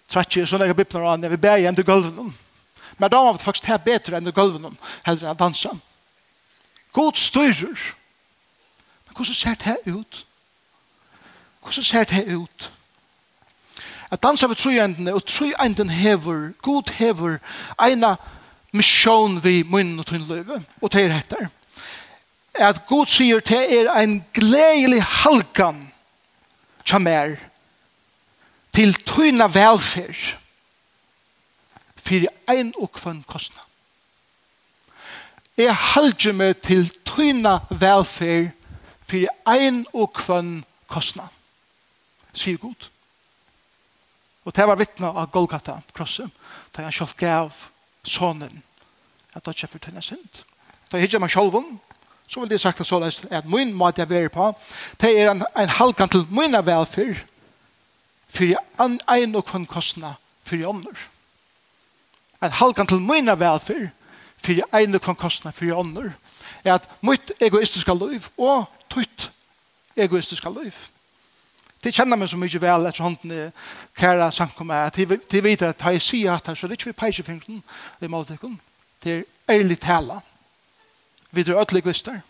Tratje, 0.09 0.47
så 0.47 0.59
legger 0.59 0.75
bibelen 0.75 1.07
an, 1.07 1.23
jeg 1.23 1.31
vil 1.31 1.39
be 1.39 1.59
igjen 1.59 1.77
til 1.77 1.85
gulven. 1.85 2.35
Men 2.99 3.11
da 3.11 3.21
var 3.23 3.37
det 3.37 3.43
faktisk 3.45 3.67
det 3.69 3.83
bedre 3.85 4.17
enn 4.17 4.25
til 4.25 4.35
gulven, 4.35 4.79
heller 5.07 5.27
enn 5.29 5.37
å 5.37 5.39
dansa. 5.39 5.75
God 6.97 7.21
styrer. 7.21 7.85
Men 9.07 9.15
hvordan 9.15 9.35
ser 9.35 9.61
det 9.65 9.77
ut? 9.87 10.25
Hvordan 11.61 11.85
ser 11.85 12.05
det 12.05 12.25
ut? 12.33 12.71
At 14.11 14.23
dansa 14.23 14.49
vi 14.49 14.57
trojendene, 14.57 15.15
og 15.15 15.27
trojendene 15.29 15.93
hever, 15.93 16.53
god 16.63 16.91
hever, 16.97 17.39
eina 17.77 18.17
misjon 18.73 19.43
vi 19.45 19.63
munnen 19.63 20.01
og 20.01 20.07
tunn 20.09 20.25
løyve, 20.29 20.63
og 20.81 20.93
det 20.93 21.05
er 21.05 21.17
etter. 21.19 21.49
At 22.55 22.87
god 22.89 23.07
sier 23.13 23.45
det 23.45 23.61
er 23.77 23.91
en 24.01 24.23
gledelig 24.35 25.03
halkan, 25.03 25.85
kjamer, 26.89 27.37
til 28.79 28.95
tøyna 29.03 29.49
velferd 29.51 30.37
fyrir 31.99 32.31
ein 32.47 32.69
og 32.79 32.93
kvann 32.95 33.25
kostna. 33.27 33.65
Jeg 35.59 35.75
halger 35.75 36.37
meg 36.39 36.61
til 36.63 36.87
tøyna 37.03 37.57
velferd 37.75 38.53
fyrir 39.03 39.33
ein 39.51 39.81
og 39.91 40.13
kvann 40.15 40.61
kostna. 40.87 41.27
Sier 42.31 42.61
god. 42.63 42.87
Og 44.47 44.55
det 44.55 44.67
var 44.71 44.79
vittna 44.79 45.11
av 45.11 45.33
Golgata 45.35 45.81
krosset, 45.91 46.31
da 46.77 46.85
han 46.87 46.95
selv 46.95 47.17
gav 47.19 47.51
sonen 48.07 48.63
at 49.35 49.43
det 49.43 49.57
ikke 49.57 49.67
er 49.67 49.73
for 49.73 49.83
tøyna 49.89 50.05
synd. 50.07 50.45
Da 50.87 51.01
jeg 51.01 51.09
hittar 51.09 51.25
meg 51.25 51.35
sjolvun, 51.35 51.81
så 52.29 52.45
vil 52.45 52.55
det 52.55 52.61
sagt 52.63 52.79
at 52.81 52.87
så 52.87 53.03
leist 53.03 53.27
at 53.27 53.51
min 53.51 53.75
måte 53.75 54.05
jeg 54.05 54.11
veri 54.13 54.31
på, 54.31 54.53
det 55.03 55.11
er 55.19 55.33
en, 55.33 55.43
en 55.43 55.75
halkan 55.81 56.15
til 56.15 56.31
mina 56.31 56.63
velferd, 56.63 57.25
fyrir 58.29 58.59
an 58.79 58.99
ein 59.09 59.37
og 59.37 59.47
kvann 59.49 59.67
kostna 59.67 60.15
fyrir 60.45 60.69
ånder. 60.69 60.97
En 62.43 62.55
halkan 62.55 62.87
til 62.87 63.01
mina 63.03 63.35
velfyr 63.39 63.89
fyrir 64.39 64.69
ein 64.75 64.95
og 64.95 65.03
kvann 65.03 65.19
kostna 65.19 65.51
fyrir 65.51 65.79
ånder 65.79 66.13
er 66.65 66.75
at 66.75 66.89
mitt 67.03 67.33
egoistiska 67.41 67.95
liv 67.95 68.29
og 68.37 68.69
tutt 68.91 69.31
egoistiska 69.97 70.51
liv. 70.51 70.75
Det 71.85 71.95
kjenner 71.95 72.19
meg 72.19 72.31
så 72.31 72.39
mye 72.39 72.61
vel 72.61 72.89
etter 72.89 73.05
hånden 73.05 73.35
i 73.35 73.43
kæra 73.99 74.33
samkommet 74.35 74.89
at 74.91 74.97
de 75.31 75.43
vet 75.45 75.63
at 75.63 75.85
jeg 75.93 76.03
sier 76.03 76.33
at 76.35 76.47
her, 76.47 76.55
så 76.55 76.67
det 76.67 76.75
er 76.75 76.81
ikke 76.81 76.91
vi 76.91 76.99
peiser 76.99 77.61
i 78.03 78.07
måltikken. 78.07 78.59
Det 79.05 79.13
er 79.19 79.23
ærlig 79.49 79.79
tala. 79.81 80.21
Vi 81.31 81.41
er 81.41 81.61
ødeligvister. 81.61 82.21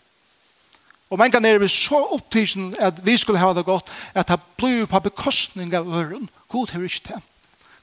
Og 1.09 1.17
man 1.17 1.31
kan 1.31 1.45
er 1.45 1.57
vi 1.57 1.67
så 1.67 2.03
opptidsen 2.13 2.75
at 2.79 3.05
vi 3.05 3.17
skulle 3.17 3.39
ha 3.39 3.53
det 3.53 3.65
godt, 3.65 3.89
at 4.13 4.27
det 4.27 4.39
blir 4.57 4.85
på 4.85 4.99
bekostning 4.99 5.73
av 5.73 5.87
øren. 5.87 6.29
God 6.47 6.71
har 6.71 6.83
ikke 6.83 7.13
det. 7.13 7.21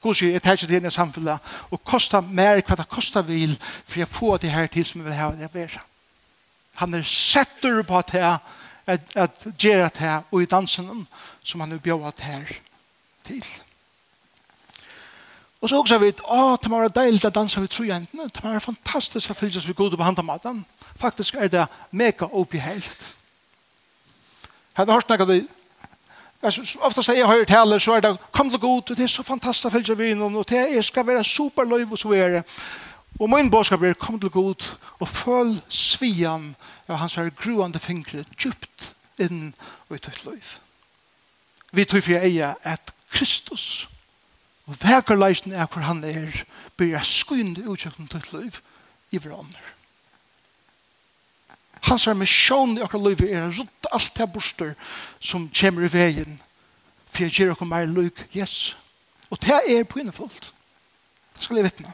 God 0.01 0.15
sier, 0.15 0.31
jeg 0.31 0.41
tar 0.41 0.55
ikke 0.55 0.67
det 0.67 0.77
inn 0.77 0.87
i 0.87 0.93
samfunnet, 0.93 1.39
og 1.71 1.83
kosta 1.83 2.21
mer 2.21 2.61
hva 2.61 2.77
det 2.77 2.87
kosta 2.89 3.21
vil, 3.25 3.57
for 3.85 3.99
jeg 3.99 4.07
får 4.07 4.37
det 4.37 4.53
her 4.53 4.67
til 4.71 4.85
som 4.85 5.01
vi 5.01 5.09
vil 5.09 5.17
ha 5.17 5.31
det 5.35 5.49
være. 5.53 5.81
Han 6.77 6.93
er 6.93 7.03
setter 7.03 7.81
på 7.83 7.97
at 7.97 8.15
at, 8.87 9.01
at 9.15 9.47
gjøre 9.59 9.83
det 9.83 9.97
her, 9.97 10.21
og 10.31 10.41
i 10.41 10.45
dansen 10.45 11.07
som 11.43 11.59
han 11.59 11.71
er 11.71 11.77
bjøret 11.77 12.21
her 12.21 12.45
til. 13.25 13.43
Og 15.61 15.69
så 15.69 15.79
også 15.79 15.97
vi, 15.97 16.13
å, 16.23 16.55
det 16.63 16.69
må 16.71 16.79
være 16.79 16.93
deilig 16.95 17.25
å 17.25 17.33
danse 17.33 17.59
ved 17.59 17.71
trojentene. 17.73 18.29
Det 18.29 18.43
må 18.43 18.53
være 18.53 18.63
fantastisk 18.63 19.33
å 19.33 19.35
fylles 19.35 19.67
ved 19.67 19.75
god 19.75 19.97
og 19.97 19.99
behandle 19.99 20.23
maten. 20.23 20.65
Faktisk 20.95 21.35
er 21.35 21.49
det 21.51 21.65
mega 21.91 22.29
oppi 22.31 22.61
helt. 22.61 23.16
Hadde 24.77 24.93
hørt 24.93 25.09
noe 25.09 25.25
det. 25.25 25.45
Ofte 26.85 27.01
sier 27.01 27.17
jeg 27.17 27.29
høyre 27.29 27.47
taler, 27.49 27.81
så 27.81 27.95
er 27.97 28.03
det, 28.05 28.11
kom 28.31 28.51
til 28.53 28.61
god, 28.61 28.91
det 28.93 29.07
er 29.07 29.09
så 29.09 29.23
fantastisk 29.25 29.71
å 29.71 29.73
følge 29.73 29.95
vinn, 29.97 30.21
og 30.21 30.45
det 30.49 30.59
er, 30.67 30.83
skal 30.85 31.07
være 31.07 31.23
superløyv 31.25 31.95
og 31.95 31.99
så 31.99 32.13
er 32.13 32.35
det. 32.37 32.43
Og 33.17 33.31
min 33.31 33.49
bådskap 33.49 33.81
er, 33.81 33.97
kom 33.97 34.19
til 34.21 34.29
god, 34.29 34.67
og 35.01 35.09
føl 35.09 35.55
svian 35.73 36.51
av 36.85 37.01
hans 37.01 37.17
her 37.17 37.31
gruande 37.33 37.81
fingre, 37.81 38.21
djupt 38.37 38.91
inn 39.17 39.55
og 39.89 39.97
i 39.97 40.01
tøyt 40.05 40.25
løyv. 40.27 40.51
Vi 41.73 41.85
tøy 41.89 41.97
for 41.97 42.13
jeg 42.13 42.53
at 42.61 42.93
Kristus, 43.09 43.87
og 44.69 44.77
vekerleisen 44.83 45.57
er 45.57 45.65
hvor 45.65 45.87
han 45.89 46.03
er, 46.05 46.43
blir 46.77 46.93
jeg 46.93 47.09
skynde 47.09 47.65
utkjøkken 47.65 48.13
tøyt 48.13 48.29
løyv 48.35 48.61
i 49.09 49.17
hverandre. 49.17 49.76
Hans 51.81 52.07
er 52.07 52.17
misjon 52.17 52.77
i 52.77 52.81
akkurat 52.81 53.09
liv 53.09 53.29
er 53.29 53.47
rundt 53.51 53.91
alt 53.91 54.11
det 54.17 54.29
borster 54.33 54.75
som 55.19 55.49
kommer 55.53 55.85
i 55.85 55.93
veien 55.93 56.39
for 57.17 57.25
jeg 57.25 57.33
gjøre 57.33 57.55
akkurat 57.55 57.71
mer 57.71 57.87
lyk 57.89 58.19
yes. 58.37 58.75
Og 59.29 59.39
det 59.41 59.61
er 59.67 59.83
på 59.83 59.99
innefullt. 59.99 60.51
Det 61.35 61.43
skal 61.43 61.57
jeg 61.57 61.65
vittne. 61.65 61.93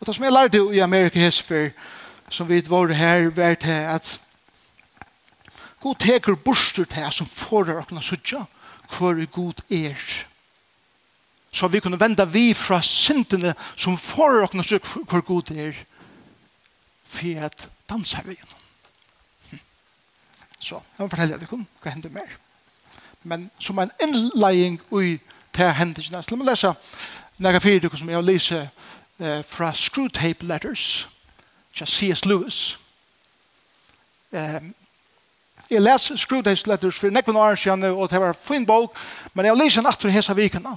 Og 0.00 0.06
det 0.06 0.14
som 0.16 0.24
jeg 0.24 0.32
lærte 0.32 0.62
i 0.74 0.80
Amerika 0.80 1.20
Hesfer 1.20 1.70
som 2.30 2.48
vi 2.48 2.62
var 2.68 2.92
her 2.92 3.28
var 3.30 3.54
til 3.54 3.84
at 3.96 4.20
God 5.80 5.94
teker 6.00 6.34
borster 6.34 6.84
til 6.84 7.12
som 7.12 7.26
får 7.26 7.76
akkurat 7.76 8.04
suttja 8.04 8.46
hvor 8.96 9.18
god 9.32 9.60
er. 9.70 10.00
Så 11.52 11.68
vi 11.68 11.80
kunne 11.80 12.00
venda 12.00 12.24
vi 12.24 12.54
fra 12.54 12.80
syndene 12.82 13.54
som 13.76 13.98
får 13.98 14.42
akkurat 14.44 14.66
suttja 14.66 15.04
hvor 15.04 15.20
god 15.20 15.50
er 15.50 15.84
for 17.06 17.44
at 17.44 17.68
dansa 17.88 18.22
vi 18.24 18.36
gjennom. 18.36 18.62
Så 20.58 20.74
jeg 20.74 21.04
må 21.04 21.08
fortelle 21.08 21.38
dere 21.38 21.58
hva 21.82 21.92
hender 21.92 22.10
mer. 22.10 22.38
Men 23.22 23.50
som 23.58 23.78
en 23.78 23.92
innleiing 24.02 24.80
ui 24.90 25.18
til 25.54 25.72
hendelsene, 25.72 26.22
så 26.22 26.30
la 26.30 26.40
meg 26.40 26.50
lese 26.50 26.72
nægge 27.42 27.60
fire 27.60 27.82
dere 27.84 27.98
som 27.98 28.10
jeg 28.10 28.16
har 28.16 28.70
eh, 29.18 29.44
fra 29.44 29.72
Screwtape 29.74 30.46
Letters, 30.46 31.08
fra 31.74 31.86
C.S. 31.86 32.24
Lewis. 32.24 32.78
Um, 34.32 34.74
jeg 35.70 35.82
leser 35.82 36.16
Screwtape 36.16 36.68
Letters 36.68 36.98
for 36.98 37.10
nekven 37.10 37.36
år 37.36 37.54
siden, 37.54 37.82
og 37.82 38.10
det 38.10 38.20
var 38.20 38.28
en 38.28 38.42
fin 38.42 38.66
bok, 38.66 38.96
men 39.34 39.44
jeg 39.44 39.52
har 39.52 39.62
lese 39.62 39.80
en 39.80 39.86
atter 39.86 40.08
hese 40.08 40.36
vikene. 40.36 40.76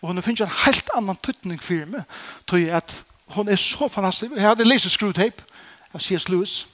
Og 0.00 0.08
hun 0.08 0.22
finner 0.22 0.46
en 0.46 0.58
helt 0.64 0.90
annan 0.96 1.18
tuttning 1.22 1.62
for 1.62 1.86
meg, 1.86 2.02
tror 2.46 2.58
jeg 2.58 2.76
at 2.76 3.02
hun 3.36 3.48
er 3.48 3.56
så 3.56 3.88
fantastisk. 3.88 4.32
Jeg 4.32 4.48
hadde 4.48 4.68
lese 4.68 4.90
Screwtape, 4.90 5.44
av 5.94 6.00
C.S. 6.00 6.28
Lewis. 6.28 6.66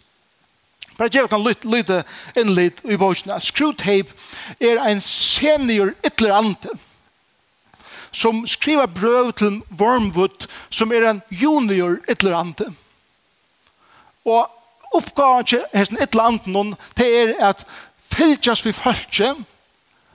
Bara 0.96 1.12
jeg 1.12 1.28
kan 1.28 1.44
lytte 1.44 2.02
innlitt 2.37 2.80
i 2.85 2.96
bogen 2.96 3.32
screwtape 3.44 4.14
er 4.61 4.80
en 4.80 5.00
senior 5.04 5.92
ytler 6.06 6.32
ante 6.32 6.73
som 8.16 8.46
skriver 8.49 8.87
brøv 8.87 9.32
til 9.37 9.61
Wormwood 9.76 10.46
som 10.70 10.92
er 10.92 11.04
en 11.11 11.23
junior 11.30 11.99
ytler 12.08 12.37
ante. 12.38 12.70
Og 14.25 14.49
oppgaven 14.96 15.44
til 15.44 15.66
hesten 15.75 16.00
ytler 16.00 16.30
ante 16.30 16.50
noen 16.50 16.73
det 16.96 17.11
er 17.12 17.35
at 17.50 17.66
fylgjast 18.08 18.64
vi 18.64 18.73
følge 18.73 19.35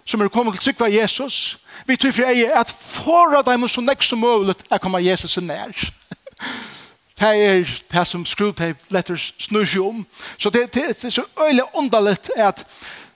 som 0.05 0.21
er 0.21 0.33
kommet 0.33 0.57
til 0.57 0.71
trykva 0.71 0.89
Jesus 0.89 1.61
vi 1.85 1.95
tror 1.95 2.13
for 2.13 2.29
ei 2.29 2.45
at 2.45 2.69
forra 2.71 3.41
dem 3.45 3.67
så 3.69 3.81
nek 3.81 4.03
som 4.03 4.21
mulig 4.21 4.55
er 4.69 4.81
kommet 4.81 5.05
Jesus 5.05 5.37
nær. 5.37 5.71
det 7.21 7.29
er 7.45 7.81
det 7.91 8.07
som 8.07 8.25
Screwtape 8.25 8.79
Letters 8.89 9.33
snur 9.39 9.65
seg 9.65 9.81
om. 9.81 10.05
Så 10.37 10.49
det, 10.49 10.73
det, 10.73 10.87
det 11.01 11.05
er 11.05 11.13
så 11.13 11.25
øyelig 11.41 11.63
underligt 11.77 12.31
at 12.35 12.65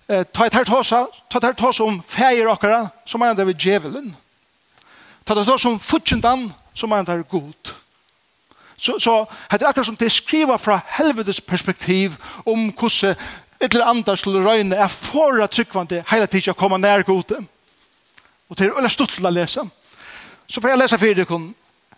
eh, 0.09 0.25
ta 0.33 0.45
et 0.45 0.53
her 0.53 0.63
tåsa, 0.63 1.05
ta 1.31 1.37
et 1.41 1.47
her 1.49 1.57
tåsa 1.57 1.83
om 1.83 2.03
feir 2.07 2.47
okkara, 2.47 2.87
så 3.05 3.17
mener 3.17 3.33
det 3.33 3.47
vi 3.47 3.57
djevelen. 3.57 4.15
Ta 5.25 5.33
et 5.33 5.41
her 5.41 5.49
tåsa 5.49 5.69
om 5.69 5.79
futsendan, 5.79 6.51
så 6.73 6.87
mener 6.87 7.17
det 7.17 7.29
god. 7.29 7.73
Så, 8.77 8.99
så 8.99 9.25
det 9.51 9.61
er 9.61 9.67
akkurat 9.67 9.85
som 9.85 9.97
det 9.97 10.11
skriver 10.11 10.57
fra 10.57 10.79
helvedes 10.99 11.41
perspektiv 11.41 12.15
om 12.45 12.69
hvordan 12.69 13.15
et 13.59 13.73
eller 13.73 13.85
annet 13.85 14.19
skulle 14.19 14.45
røyne 14.45 14.75
er 14.75 14.87
for 14.87 15.43
at 15.43 15.49
tryggvande 15.49 16.03
hele 16.11 16.27
tiden 16.27 16.53
å 16.53 16.59
komme 16.59 16.77
nær 16.77 17.01
gode. 17.07 17.39
Og 18.49 18.57
det 18.57 18.67
er 18.67 18.77
øyelig 18.77 18.91
stuttelig 18.91 19.25
å 19.25 19.33
lese. 19.33 19.63
Så 20.47 20.61
får 20.61 20.69
jeg 20.69 20.77
lese 20.83 20.97
for 20.99 21.13
dere 21.13 21.39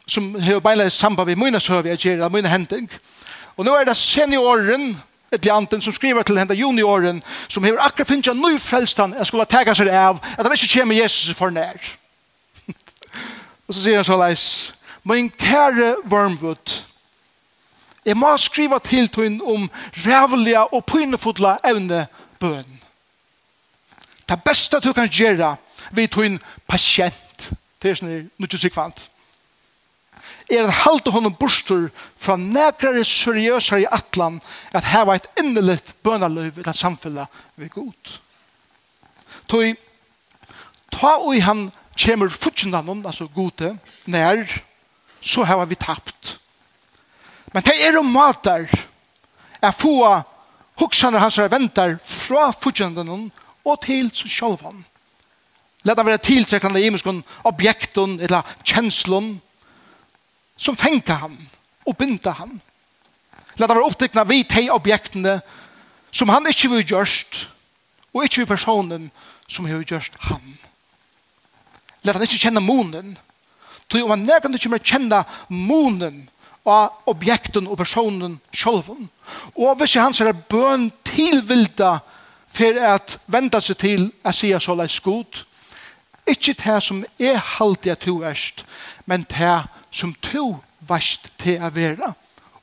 som 0.07 0.35
har 0.41 0.59
beina 0.59 0.89
samband 0.89 1.27
med 1.27 1.35
mine 1.35 1.59
søv 1.59 1.87
jeg 1.87 1.97
gjør, 1.97 2.29
mine 2.29 2.49
hending. 2.49 2.89
Og 3.57 3.65
nå 3.65 3.75
er 3.75 3.85
det 3.85 3.97
senioren, 3.97 4.97
et 5.31 5.43
lianten 5.43 5.81
som 5.81 5.93
skriver 5.93 6.23
til 6.23 6.37
henne 6.39 6.55
junioren, 6.55 7.23
som 7.47 7.63
har 7.63 7.79
akkurat 7.83 8.07
finnet 8.07 8.27
en 8.31 8.41
ny 8.41 8.59
frelstan 8.59 9.15
jeg 9.17 9.27
skulle 9.27 9.45
tega 9.45 9.73
seg 9.75 9.89
av, 9.91 10.21
at 10.37 10.45
han 10.45 10.55
ikke 10.55 10.79
kommer 10.79 10.95
Jesus 10.95 11.35
for 11.35 11.51
nær. 11.51 11.75
og 13.67 13.73
så 13.73 13.81
sier 13.81 13.99
han 13.99 14.07
så 14.07 14.19
leis, 14.19 14.45
«Min 15.03 15.29
kære 15.29 15.95
Wormwood, 16.11 16.83
jeg 18.05 18.17
må 18.17 18.37
skriva 18.37 18.79
til 18.79 19.09
tøyen 19.11 19.41
om 19.43 19.69
rævliga 20.05 20.63
og 20.71 20.85
pynefodla 20.85 21.57
evne 21.67 22.05
bøn. 22.39 22.79
Det 24.29 24.43
beste 24.43 24.79
du 24.79 24.93
kan 24.93 25.09
gjøre, 25.09 25.55
vi 25.91 26.07
tøyen 26.07 26.39
pasient, 26.67 27.51
det 27.83 27.91
er 27.91 27.99
sånn, 27.99 28.13
nu 28.37 28.47
ikke 28.47 28.59
sikvant 28.59 29.09
er 30.49 30.63
at 30.63 30.79
halde 30.83 31.11
honom 31.11 31.35
bostur 31.35 31.89
fra 32.15 32.37
nekrare 32.39 33.03
seriøsare 33.05 33.83
i 33.83 33.89
atlan 33.91 34.39
at 34.75 34.87
heva 34.93 35.17
et 35.17 35.27
innelitt 35.39 35.93
bønaløyv 36.03 36.61
i 36.61 36.65
det 36.67 36.75
samfellet 36.77 37.27
vi 37.59 37.67
god. 37.73 38.13
Toi, 39.51 39.75
ta 40.91 41.17
ui 41.23 41.41
han 41.43 41.67
kjemur 41.97 42.31
futsindanon, 42.31 43.05
altså 43.05 43.27
gode, 43.33 43.73
nær, 44.05 44.45
så 45.21 45.43
heva 45.47 45.65
vi 45.67 45.75
tapt. 45.75 46.37
Men 47.53 47.63
det 47.65 47.75
er 47.83 47.97
om 47.99 48.11
matar 48.11 48.67
er 49.61 49.73
få 49.75 49.99
hoksanar 50.77 51.23
hans 51.23 51.39
ventar 51.51 51.97
fra 52.03 52.51
futsindanon 52.53 53.31
og 53.65 53.81
til 53.83 54.11
sjalvan. 54.13 54.29
sjálfan. 54.29 54.85
Leta 55.83 56.03
være 56.03 56.17
tiltrekkande 56.23 56.81
i 56.83 56.89
muskon 56.91 57.23
objekton 57.43 58.19
eller 58.19 58.45
kjenslon 58.63 59.37
som 60.57 60.77
fenka 60.77 61.19
han 61.21 61.37
og 61.87 61.97
binda 61.97 62.33
han. 62.39 62.57
La 63.57 63.65
det 63.65 63.75
være 63.75 63.89
opptekna 63.89 64.25
vi 64.29 64.43
de 64.43 64.67
objektene 64.73 65.39
som 66.11 66.29
han 66.29 66.47
ikke 66.49 66.69
vil 66.71 66.85
gjørst, 66.85 67.47
og 68.13 68.23
ikke 68.25 68.41
vil 68.41 68.49
personen 68.49 69.09
som 69.49 69.65
har 69.69 69.83
gjørst 69.85 70.17
han. 70.29 70.57
La 72.03 72.13
han 72.13 72.25
ikke 72.25 72.41
kjenne 72.41 72.63
månen, 72.63 73.15
tog 73.89 74.03
om 74.03 74.15
han 74.15 74.25
nekan 74.27 74.55
ikke 74.55 74.71
mer 74.73 74.83
kjenne 74.83 75.23
månen 75.49 76.25
av 76.67 77.07
objekten 77.07 77.67
og 77.67 77.79
personen 77.79 78.39
selv. 78.51 78.89
Og 79.55 79.75
hvis 79.79 79.95
han 79.95 80.13
ser 80.13 80.33
bøn 80.49 80.89
tilvilda 81.07 81.99
for 82.57 82.79
at 82.83 83.17
venda 83.31 83.61
seg 83.63 83.79
til 83.79 84.09
å 84.25 84.33
si 84.35 84.51
så 84.59 84.75
leis 84.75 84.99
god, 85.03 85.43
ikke 86.27 86.57
det 86.59 86.81
som 86.83 87.05
er 87.19 87.39
halvdig 87.39 87.93
at 87.93 88.03
to 88.03 88.17
verst 88.19 88.65
men 89.07 89.23
det 89.31 89.63
som 89.91 90.13
to 90.21 90.57
vast 90.87 91.29
til 91.41 91.61
å 91.63 91.71
være. 91.73 92.13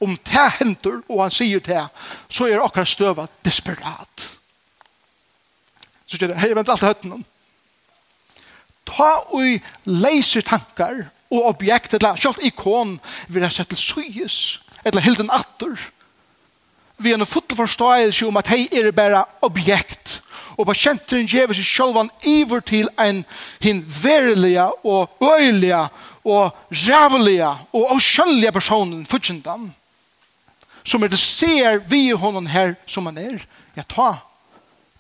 Om 0.02 0.16
det 0.26 0.49
henter, 0.59 1.00
og 1.09 1.23
han 1.23 1.35
sier 1.35 1.62
det, 1.64 1.87
så 2.28 2.49
er 2.49 2.62
akkurat 2.62 2.90
støva 2.90 3.28
desperat. 3.47 4.26
Så 6.07 6.19
sier 6.19 6.31
det, 6.31 6.40
hei, 6.43 6.52
vent 6.57 6.71
alt 6.73 6.85
høtten. 6.85 7.25
Ta 8.85 9.11
og 9.33 9.64
leiser 9.88 10.45
tankar 10.45 11.07
og 11.33 11.48
objekt, 11.55 11.94
eller 11.96 12.20
selv 12.20 12.42
ikon, 12.44 12.98
vil 13.29 13.46
jeg 13.46 13.57
sette 13.57 13.77
til 13.77 14.05
syes, 14.05 14.38
eller 14.85 15.05
hilden 15.05 15.33
atter. 15.33 15.79
Vi 17.01 17.11
er 17.11 17.18
en 17.18 17.27
fotoforståelse 17.27 18.29
om 18.29 18.37
at 18.38 18.53
hei 18.53 18.66
er 18.70 18.92
bare 18.94 19.25
objekt, 19.42 20.20
og 20.55 20.68
patienten 20.68 21.27
gjever 21.27 21.57
seg 21.57 21.66
sjølvan 21.66 22.12
iver 22.31 22.62
til 22.62 22.87
en 23.01 23.25
hin 23.62 23.81
verilige 24.05 24.68
og 24.87 25.11
øyelige 25.18 25.81
og 26.24 26.56
rævelige 26.72 27.48
og 27.72 27.90
avskjøllige 27.94 28.52
personen 28.52 29.06
fortjentan 29.06 29.72
som 30.84 31.02
er 31.02 31.12
det 31.12 31.18
ser 31.20 31.78
vi 31.88 32.10
honom 32.10 32.46
her 32.46 32.74
som 32.87 33.06
han 33.06 33.18
er 33.18 33.44
ja 33.76 33.84
ta 33.88 34.14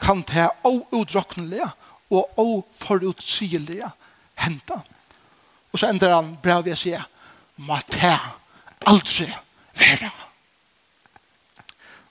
kan 0.00 0.22
ta 0.22 0.48
outdroknelige 0.64 1.68
og 2.10 2.38
oforutsigelige 2.38 3.88
henta 4.36 4.80
og 5.72 5.78
så 5.78 5.88
ender 5.88 6.14
han 6.14 6.36
bra 6.42 6.60
ved 6.60 6.76
å 6.76 6.80
si 6.80 6.94
må 7.56 7.78
ta 7.90 8.18
aldri 8.86 9.30
være 9.78 10.10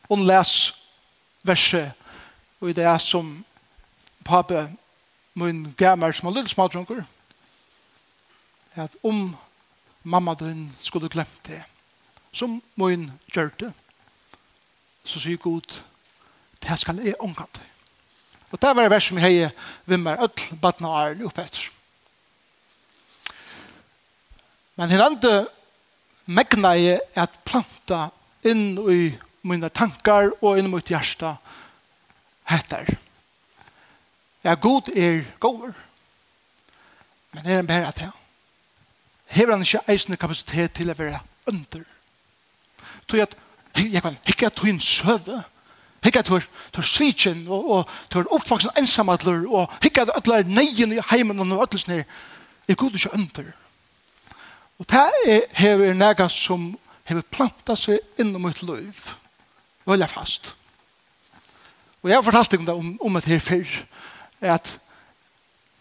og 0.10 0.26
les 0.26 0.74
verset 1.44 1.94
og 2.62 2.74
det 2.76 2.86
er 2.88 3.02
som 3.04 3.44
pape 4.26 4.68
min 5.36 5.74
gamer 5.78 6.14
som 6.16 6.30
har 6.30 6.38
lytt 6.40 6.54
smadrunker 6.54 7.04
at 8.76 8.96
om 9.04 9.36
mamma 10.04 10.34
din 10.34 10.72
skulle 10.82 11.10
glemt 11.10 11.48
det, 11.48 11.62
som 12.34 12.62
min 12.76 13.12
gjør 13.34 13.52
det, 13.60 13.72
så 15.06 15.20
sier 15.20 15.38
Gud, 15.38 15.82
det 16.64 16.80
skal 16.80 17.02
jeg 17.04 17.20
omkant. 17.20 17.62
Og 18.52 18.62
det 18.62 18.76
var 18.76 18.86
det 18.86 18.92
vers 18.94 19.08
som 19.10 19.18
jeg 19.18 19.52
vimmer 19.90 20.22
ødel, 20.24 20.60
badna 20.62 20.88
og 20.88 21.00
æren 21.02 21.26
oppe 21.26 21.42
etter. 21.42 21.70
Men 24.76 24.90
her 24.90 25.06
andre 25.06 25.34
megna 26.26 26.74
er 26.78 27.02
at 27.20 27.34
planta 27.46 28.08
inn 28.46 28.78
i 28.90 29.14
mine 29.44 29.70
tankar 29.70 30.32
og 30.42 30.58
inn 30.58 30.70
i 30.70 30.74
mitt 30.74 30.90
hjärsta 30.90 31.36
heter. 32.50 32.96
Ja, 34.44 34.56
god 34.56 34.90
er 34.96 35.24
gåver. 35.40 35.74
Men 37.34 37.46
er 37.46 37.60
en 37.60 37.68
bæra 37.68 37.92
til 37.92 38.12
hever 39.34 39.56
han 39.56 39.66
ikke 39.66 39.82
eisende 39.92 40.20
kapasitet 40.20 40.76
til 40.78 40.92
å 40.92 40.98
være 40.98 41.20
under. 41.50 41.84
Tog 43.08 43.24
at 43.24 43.36
jeg 43.76 44.02
kan 44.02 44.18
ikke 44.30 44.52
at 44.52 44.60
hun 44.62 44.80
søve, 44.80 45.42
ikke 46.06 46.20
at 46.20 46.30
hun 46.30 46.84
svitsen, 46.84 47.46
og, 47.48 47.70
og 47.72 47.90
hun 48.14 48.30
oppvaksen 48.32 48.74
ensamadler 48.78 49.46
og 49.48 49.72
ikke 49.86 50.06
at 50.06 50.14
alle 50.20 50.44
neien 50.48 50.94
i 50.94 51.04
heimen 51.12 51.40
og 51.40 51.64
alle 51.66 51.82
sånne, 51.82 52.04
er 52.68 52.80
god 52.80 52.96
ikke 52.96 53.14
under. 53.18 53.52
Og 54.80 54.90
det 54.90 55.04
er 55.28 55.48
hever 55.58 55.94
nega 55.94 56.28
som 56.32 56.74
hever 57.08 57.26
planta 57.32 57.76
seg 57.80 58.00
innom 58.20 58.48
mitt 58.48 58.62
liv, 58.64 59.00
og 59.86 59.96
holder 59.96 60.12
fast. 60.12 60.54
Og 62.04 62.10
jeg 62.10 62.18
har 62.18 62.26
fortalt 62.26 62.52
deg 62.52 62.60
om 62.60 62.68
det 62.68 62.76
om, 62.76 62.94
om 63.02 63.20
det 63.20 63.32
her 63.32 63.44
før, 63.44 63.76
at 64.42 64.78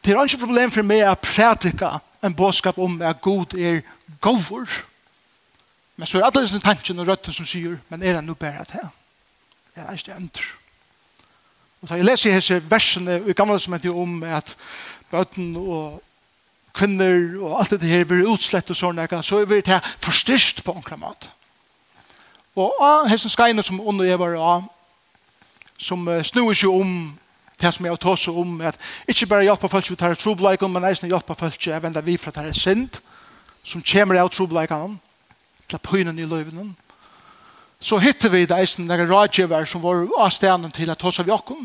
det 0.05 0.15
er 0.15 0.25
ikke 0.25 0.45
problem 0.45 0.71
for 0.75 0.87
meg 0.87 1.05
å 1.07 1.15
prædika 1.19 1.97
en 2.23 2.35
bådskap 2.35 2.79
om 2.79 3.03
at 3.03 3.21
god 3.21 3.55
er 3.59 3.81
govor. 4.21 4.69
Men 5.97 6.07
så 6.07 6.19
er 6.19 6.25
alle 6.25 6.43
disse 6.43 6.59
tankene 6.59 7.03
og 7.03 7.09
røtten 7.09 7.33
som 7.33 7.47
sier, 7.47 7.77
men 7.89 8.03
er 8.03 8.17
det 8.19 8.25
noe 8.25 8.39
bedre 8.39 8.65
til? 8.65 8.89
Ja, 9.77 9.83
det 9.83 9.89
er 9.89 9.93
ikke 9.93 10.15
det 10.21 10.43
Og 11.83 11.89
så 11.89 11.95
jeg 11.95 12.05
leser 12.05 12.35
disse 12.35 12.71
versene 12.71 13.23
i 13.27 13.33
gamle 13.33 13.61
som 13.61 13.73
heter 13.73 13.97
om 13.97 14.23
at 14.23 14.57
bøten 15.11 15.57
og 15.57 16.03
kvinner 16.75 17.41
og 17.41 17.61
alt 17.61 17.71
det 17.71 17.89
her 17.89 18.05
blir 18.05 18.29
utslett 18.31 18.71
og 18.71 18.77
sånn, 18.77 19.01
så 19.23 19.43
er 19.43 19.47
det 19.51 19.81
forstyrst 20.01 20.65
på 20.65 20.73
enkla 20.73 20.97
mat. 20.97 21.29
Og 22.57 22.77
av 22.81 23.09
hessen 23.09 23.33
skreiner 23.33 23.63
som 23.63 23.81
under 23.81 24.05
jeg 24.05 24.19
var 24.21 24.37
av, 24.37 24.65
som 25.79 26.07
snur 26.25 26.55
seg 26.55 26.71
om 26.71 27.19
det 27.63 27.73
som 27.75 27.87
jeg 27.87 28.01
tar 28.03 28.19
seg 28.19 28.39
om, 28.43 28.59
at 28.67 28.79
ikke 29.09 29.29
bare 29.31 29.47
hjelpe 29.47 29.71
folk 29.71 29.87
til 29.87 29.95
å 29.97 30.01
ta 30.03 30.67
om, 30.67 30.73
men 30.73 30.87
eisen 30.91 31.11
hjelpe 31.11 31.37
folk 31.39 31.59
til 31.59 31.75
å 31.77 31.81
vende 31.83 32.03
vi 32.05 32.17
fra 32.19 32.35
det 32.35 32.51
er 32.51 32.59
synd, 32.59 32.99
som 33.65 33.83
kommer 33.83 34.19
av 34.19 34.31
trobleikene, 34.35 34.99
til 35.71 35.79
pynen 35.79 36.19
i 36.19 36.27
løyvene. 36.27 36.73
Så 37.83 37.99
hittar 37.99 38.31
vi 38.31 38.45
det 38.47 38.59
eisen 38.59 38.87
der 38.87 39.07
rådgiver 39.07 39.65
som 39.67 39.83
var 39.83 40.05
av 40.05 40.27
avstenen 40.27 40.71
til 40.71 40.91
at 40.91 41.03
hos 41.03 41.19
av 41.19 41.31
Jakob. 41.31 41.65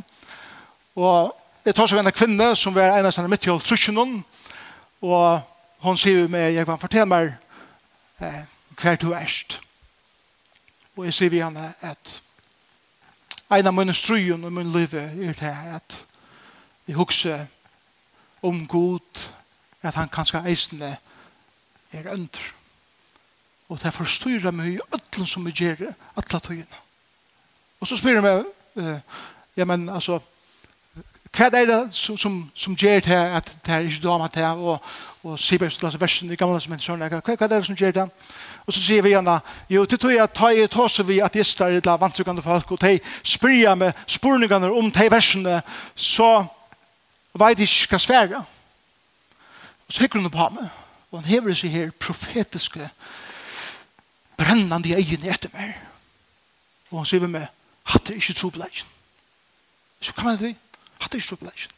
Og 0.95 1.33
jeg 1.65 1.75
tar 1.75 1.89
seg 1.89 1.99
av 1.99 2.07
en 2.07 2.15
kvinne 2.15 2.47
som 2.55 2.73
var 2.73 2.95
en 2.95 3.09
av 3.09 3.13
sine 3.13 3.29
midt 3.29 3.45
i 3.45 3.57
trusjonen, 3.61 4.21
og 5.01 5.41
hun 5.85 5.97
sier 5.97 6.29
meg, 6.31 6.55
jeg 6.55 6.65
kan 6.65 6.79
fortelle 6.81 7.09
meg 7.09 7.33
eh, 8.21 8.45
hver 8.79 8.97
to 8.97 9.11
erst. 9.13 9.59
Og 10.97 11.05
jeg 11.05 11.13
sier 11.13 11.33
vi 11.33 11.43
henne 11.43 11.73
at 11.85 12.17
en 13.49 13.67
av 13.67 13.73
mine 13.73 13.93
strøyen 13.93 14.43
og 14.43 14.53
min 14.53 14.71
liv 14.71 14.93
er 14.93 15.13
det 15.39 15.53
at 15.75 16.05
jeg 16.87 16.95
husker 16.95 17.45
om 18.41 18.67
god 18.67 19.23
at 19.81 19.95
han 19.95 20.09
kanskje 20.09 20.43
eisende 20.47 20.97
er 21.91 22.11
under. 22.11 22.39
Og 23.69 23.79
det 23.83 23.93
forstyrrer 23.93 24.51
meg 24.51 24.73
i 24.73 24.79
ødelen 24.93 25.27
som 25.27 25.45
vi 25.45 25.51
gjør 25.51 25.93
alle 26.15 26.39
tøyene. 26.39 26.81
Og 27.79 27.87
så 27.87 27.97
spyr 27.97 28.19
jeg 28.19 28.23
meg 28.23 28.45
ja 29.57 29.65
men 29.65 29.89
altså 29.89 30.19
hva 31.37 31.47
er 31.53 31.67
det 31.69 31.93
som, 31.93 32.17
som, 32.17 32.37
som 32.55 32.75
gjør 32.75 33.03
det 33.05 33.17
at 33.37 33.49
det 33.65 33.73
er 33.73 33.85
ikke 33.85 34.03
damer 34.07 34.31
til, 34.33 34.43
og, 34.43 34.85
og 35.23 35.37
sier 35.39 35.61
bare 35.61 35.73
sånn 35.73 36.01
versen 36.01 36.31
i 36.33 36.37
gamle 36.39 36.59
som 36.63 36.73
heter 36.73 36.87
sånn, 36.87 37.03
hva, 37.03 37.21
hva 37.21 37.35
er 37.45 37.51
det 37.51 37.59
som 37.67 37.77
gjør 37.77 37.93
det? 37.99 38.05
Og 38.65 38.73
så 38.73 38.81
sier 38.81 39.05
vi 39.05 39.13
igjen, 39.13 39.29
jo, 39.69 39.85
til 39.85 40.01
tog 40.01 40.15
jeg 40.15 40.33
tar 40.33 40.57
i 40.57 40.65
tåse 40.71 41.05
vi 41.05 41.19
at 41.21 41.29
ateister 41.29 41.77
i 41.77 41.83
det 41.83 41.95
vantrykkende 42.01 42.43
folk, 42.45 42.73
og 42.73 42.81
de 42.81 42.97
spyrer 43.21 43.77
med 43.77 44.01
spurningene 44.09 44.71
om 44.73 44.89
de 44.91 45.07
versene, 45.13 45.61
så 45.95 46.31
vet 47.37 47.61
de 47.61 47.69
ikke 47.69 47.93
hva 47.93 48.01
svære. 48.01 48.43
Og 49.87 49.93
så 49.93 50.03
hikker 50.03 50.19
hun 50.19 50.33
på 50.33 50.49
meg, 50.57 50.69
og 51.11 51.21
han 51.21 51.29
hever 51.29 51.55
seg 51.55 51.75
her 51.75 51.93
profetiske, 52.01 52.89
brennende 54.37 54.97
egen 54.97 55.29
etter 55.29 55.53
meg. 55.53 55.77
Og 56.91 57.03
han 57.03 57.09
sier 57.09 57.23
vi 57.23 57.35
med 57.37 57.45
hatt 57.87 58.09
det 58.09 58.17
ikke 58.19 58.35
tro 58.35 58.49
på 58.51 58.63
deg. 58.63 58.81
Så 60.01 60.13
kan 60.13 60.27
man 60.27 60.39
det 60.39 60.51
vi? 60.51 60.55
Hatt 60.99 61.15
er 61.15 61.23
trobladjen. 61.23 61.73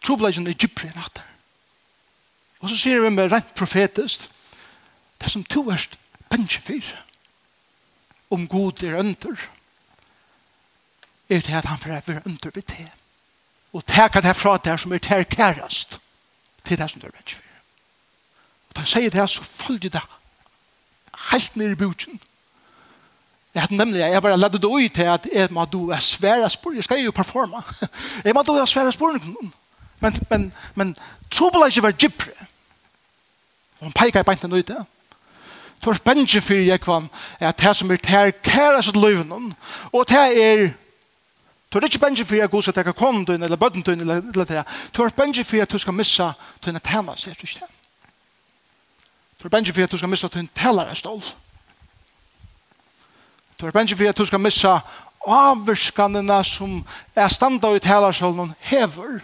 Trobladjen 0.00 0.48
er 0.48 0.56
gypri 0.56 0.88
enn 0.88 1.00
hatt 1.00 1.22
Og 2.60 2.68
så 2.68 2.76
sier 2.76 3.00
vi 3.00 3.10
med 3.10 3.32
rent 3.32 3.54
profetist, 3.56 4.28
det 5.20 5.30
som 5.32 5.44
to 5.44 5.64
erst 5.72 5.96
bensjefyr, 6.28 6.84
om 8.30 8.46
god 8.48 8.82
er 8.84 8.98
under, 9.00 9.36
er 11.28 11.40
det 11.40 11.56
at 11.56 11.64
han 11.64 11.78
får 11.78 12.00
være 12.04 12.22
under 12.26 12.50
ved 12.54 12.62
det. 12.62 12.88
Og 13.72 13.86
teka 13.86 14.20
det 14.20 14.36
fra 14.36 14.56
det 14.56 14.80
som 14.80 14.92
er 14.92 14.98
ter 14.98 15.22
kærast, 15.22 15.98
til 16.64 16.78
det 16.78 16.90
som 16.90 17.00
du 17.00 17.06
er 17.06 17.16
bensjefyr. 17.16 17.60
Og 18.68 18.76
da 18.76 18.84
sier 18.84 19.10
det, 19.10 19.30
så 19.30 19.42
følger 19.42 19.90
det 19.90 20.02
helt 21.30 21.56
ned 21.56 21.72
i 21.72 21.74
bjudgen, 21.74 22.20
Jeg 23.54 23.62
hadde 23.62 23.76
nemlig, 23.76 23.98
jeg 23.98 24.22
bare 24.22 24.38
ledde 24.38 24.58
det 24.58 24.64
ut 24.64 24.92
til 24.94 25.02
at 25.02 25.28
jeg 25.32 25.48
må 25.50 25.64
du 25.64 25.88
er 25.90 25.98
svære 25.98 26.50
spår, 26.50 26.72
jeg 26.72 26.84
skal 26.84 27.04
jo 27.04 27.10
performa. 27.10 27.62
Jeg 28.24 28.34
må 28.34 28.42
du 28.42 28.52
er 28.52 28.66
svære 28.66 28.92
spår, 28.92 29.18
men, 30.00 30.14
men, 30.30 30.52
men 30.74 30.96
trobel 31.30 31.62
er 31.62 31.66
ikke 31.66 31.82
vært 31.82 31.98
gypre. 31.98 32.30
han 33.80 33.92
peker 33.92 34.20
i 34.20 34.22
beinten 34.22 34.52
ut 34.52 34.68
det. 34.68 34.84
Så 35.82 35.90
er 35.90 35.94
spennende 35.94 36.40
for 36.40 36.54
jeg 36.54 36.80
kvann, 36.80 37.08
at 37.40 37.58
det 37.58 37.76
som 37.76 37.90
er 37.90 37.96
ter 37.96 38.30
kæres 38.30 38.88
ut 38.88 38.96
løven, 38.96 39.54
og 39.92 40.08
det 40.08 40.16
er 40.16 40.70
Du 41.72 41.78
er 41.78 41.84
ikke 41.84 41.98
bensje 41.98 42.24
for 42.24 42.42
at 42.42 42.50
Gud 42.50 42.62
skal 42.62 42.74
teka 42.74 42.92
konen 42.92 43.24
din, 43.24 43.42
eller 43.42 43.56
bøtten 43.56 43.82
din, 43.82 44.00
eller 44.00 44.44
det. 44.44 44.64
Du 44.96 45.02
er 45.02 45.08
bensje 45.08 45.44
for 45.44 45.62
at 45.62 45.72
du 45.72 45.78
skal 45.78 45.92
missa 45.92 46.32
din 46.64 46.80
tæna, 46.80 47.14
sier 47.16 47.34
du 47.34 47.46
ikke 47.46 47.60
det. 47.60 47.68
Du 49.42 49.46
er 49.46 49.48
bensje 49.48 49.74
for 49.74 49.82
at 49.82 49.92
du 49.92 49.96
skal 49.96 50.08
missa 50.08 50.28
din 50.28 50.50
tæna, 50.54 50.82
er 50.82 50.94
stål. 50.94 51.22
Du 51.22 51.30
Du 53.60 53.66
er 53.66 53.70
bensje 53.76 53.96
for 53.96 54.08
at 54.08 54.16
du 54.16 54.24
skal 54.24 54.40
missa 54.40 54.78
avvirskanene 55.28 56.38
som 56.48 56.78
er 57.12 57.28
standa 57.28 57.74
i 57.76 57.80
talarsholmen 57.84 58.54
hever. 58.70 59.18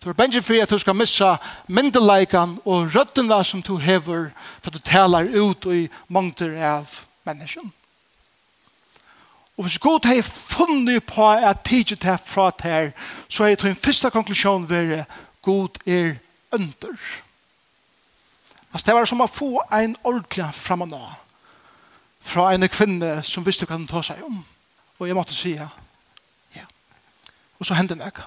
Du 0.00 0.08
er 0.08 0.16
bensje 0.16 0.40
for 0.42 0.56
at 0.62 0.70
du 0.70 0.78
skal 0.80 0.96
missa 0.96 1.34
myndeleikan 1.68 2.58
og 2.64 2.94
røddene 2.94 3.44
som 3.44 3.62
du 3.62 3.76
hever 3.76 4.30
til 4.62 4.72
du 4.72 4.78
talar 4.78 5.28
ut 5.28 5.66
i 5.68 5.88
mongter 6.08 6.56
av 6.56 7.02
menneskene. 7.28 7.68
Og 9.56 9.68
hvis 9.68 9.78
god 9.78 10.08
har 10.08 10.22
funnet 10.22 11.04
på 11.06 11.28
at 11.30 11.60
tidsi 11.64 11.96
til 11.96 12.16
fra 12.26 12.50
til 12.50 12.92
så 13.28 13.44
er 13.44 13.54
det 13.54 13.68
en 13.70 13.76
første 13.76 14.10
konklusjon 14.10 14.70
være 14.70 15.04
God 15.42 15.78
er 15.86 16.16
under. 16.52 16.96
Altså 18.72 18.86
det 18.86 18.94
var 18.94 19.04
som 19.04 19.20
å 19.20 19.30
få 19.30 19.60
en 19.72 19.96
ordentlig 20.02 20.48
framme 20.54 20.88
nå 20.88 21.04
fra 22.24 22.52
en 22.54 22.68
kvinne 22.68 23.18
som 23.22 23.44
visste 23.46 23.66
hva 23.68 23.76
den 23.76 23.88
tar 23.88 24.02
seg 24.06 24.22
om. 24.24 24.40
Og 24.98 25.08
jeg 25.08 25.16
måtte 25.16 25.34
si 25.36 25.54
ja. 25.54 25.68
ja. 26.56 26.64
Og 27.58 27.66
så 27.68 27.76
hendte 27.76 27.98
meg. 28.00 28.22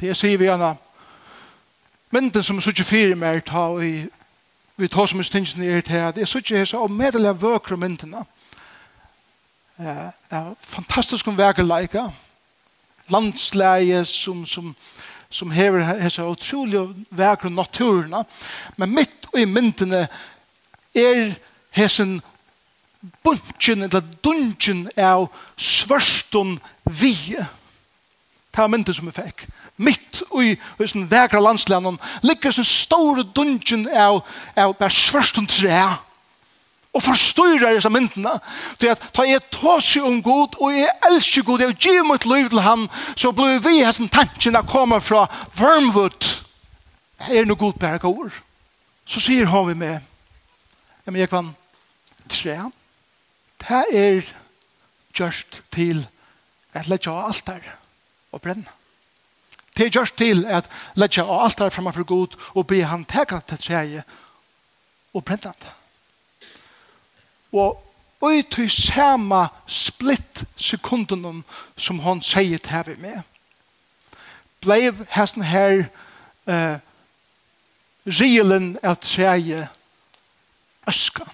Det 0.00 0.12
jeg 0.12 0.16
sier 0.16 0.38
vi 0.38 0.46
gjerne, 0.48 0.74
mynden 2.14 2.42
som 2.42 2.58
er 2.58 2.62
så 2.62 2.70
ikke 2.70 2.86
fire 2.86 3.14
mer 3.18 3.40
ta 3.42 3.68
og 3.74 3.82
i 3.84 3.94
vi 4.76 4.88
tar 4.88 5.06
som 5.06 5.22
stingen 5.22 5.62
i 5.62 5.80
til 5.86 6.02
at 6.02 6.16
jeg 6.18 6.28
så 6.28 6.38
ikke 6.38 6.66
så 6.66 6.82
og 6.82 6.90
medelig 6.90 7.42
vøkere 7.42 7.78
myndene 7.78 8.24
eh, 9.78 10.10
er 10.30 10.54
fantastisk 10.60 11.28
om 11.28 11.38
verkeleika 11.38 12.08
landsleie 13.08 14.04
som, 14.04 14.46
som, 14.46 14.74
som 15.30 15.50
hever 15.50 15.84
hese 16.02 16.26
utrolig 16.26 16.88
verkere 17.10 17.54
naturene 17.54 18.24
men 18.76 18.94
mitt 18.94 19.28
og 19.32 19.40
i 19.40 19.44
myndene 19.44 20.08
er 20.94 21.34
hesen 21.70 22.20
bunchen 23.24 23.82
eller 23.82 24.02
dunchen 24.24 24.86
av 24.96 25.28
svørstun 25.56 26.58
vi. 26.84 27.14
Det 27.34 28.62
var 28.62 28.70
myndet 28.70 28.96
som 28.96 29.10
vi 29.10 29.16
fikk. 29.16 29.46
Mitt 29.76 30.22
i 30.38 30.54
sånn 30.86 31.08
vekra 31.10 31.42
landslanden 31.42 31.98
ligger 32.22 32.54
sånn 32.54 32.68
store 32.68 33.24
dunchen 33.34 33.88
av, 33.90 34.22
av 34.54 34.76
bare 34.78 34.94
svørstun 34.94 35.50
tre 35.50 35.80
og 36.94 37.02
forstyrrer 37.02 37.74
disse 37.74 37.90
myndene 37.90 38.36
til 38.78 38.92
at 38.92 39.02
ta 39.16 39.24
jeg 39.26 39.42
tåse 39.50 39.98
om 39.98 40.20
god 40.22 40.54
og 40.62 40.76
jeg 40.76 40.92
elsker 41.08 41.42
god, 41.42 41.64
jeg 41.64 41.78
gir 41.82 42.06
mitt 42.06 42.26
liv 42.30 42.46
til 42.52 42.62
han 42.62 42.86
så 43.18 43.32
blir 43.34 43.58
vi 43.64 43.80
hans 43.82 43.98
tanken 44.14 44.54
å 44.54 44.62
komme 44.62 45.00
fra 45.02 45.24
Wormwood. 45.58 46.30
Er 47.26 47.48
noe 47.48 47.58
god 47.58 47.80
berg 47.82 48.06
ord 48.06 48.38
så 49.04 49.20
sier 49.20 49.50
han 49.50 49.66
vi 49.68 49.74
med 49.76 49.98
jeg 51.04 51.12
men 51.12 51.20
jeg 51.20 51.32
kan 51.32 51.50
tre 52.30 52.56
det 53.68 53.84
er 53.92 54.34
gjørst 55.14 55.62
til 55.72 56.06
at 56.74 56.88
letja 56.88 57.12
av 57.12 57.30
altar 57.30 57.62
og 58.32 58.42
brenna. 58.42 58.70
Det 59.76 59.86
er 59.86 59.94
gjørst 59.94 60.16
til 60.18 60.44
at 60.46 60.68
letja 60.94 61.24
av 61.24 61.46
altar 61.46 61.72
framfor 61.74 62.04
god 62.04 62.36
og 62.54 62.66
be 62.66 62.82
han 62.84 63.04
teka 63.04 63.40
til 63.40 63.58
treje 63.58 64.04
og 65.14 65.24
brenna 65.24 65.54
det. 65.62 65.72
Og 67.52 67.84
og 68.24 68.50
til 68.50 68.70
samme 68.70 69.48
splitt 69.68 70.44
sekunden 70.56 71.42
som 71.76 71.98
hon 72.00 72.22
sier 72.24 72.58
til 72.58 72.86
vi 72.86 72.94
med. 73.02 73.20
Bleiv 74.64 75.04
hesten 75.12 75.44
her 75.44 75.84
eh, 76.48 76.78
rielen 78.06 78.78
at 78.82 79.04
treje 79.04 79.68
øska. 80.88 81.24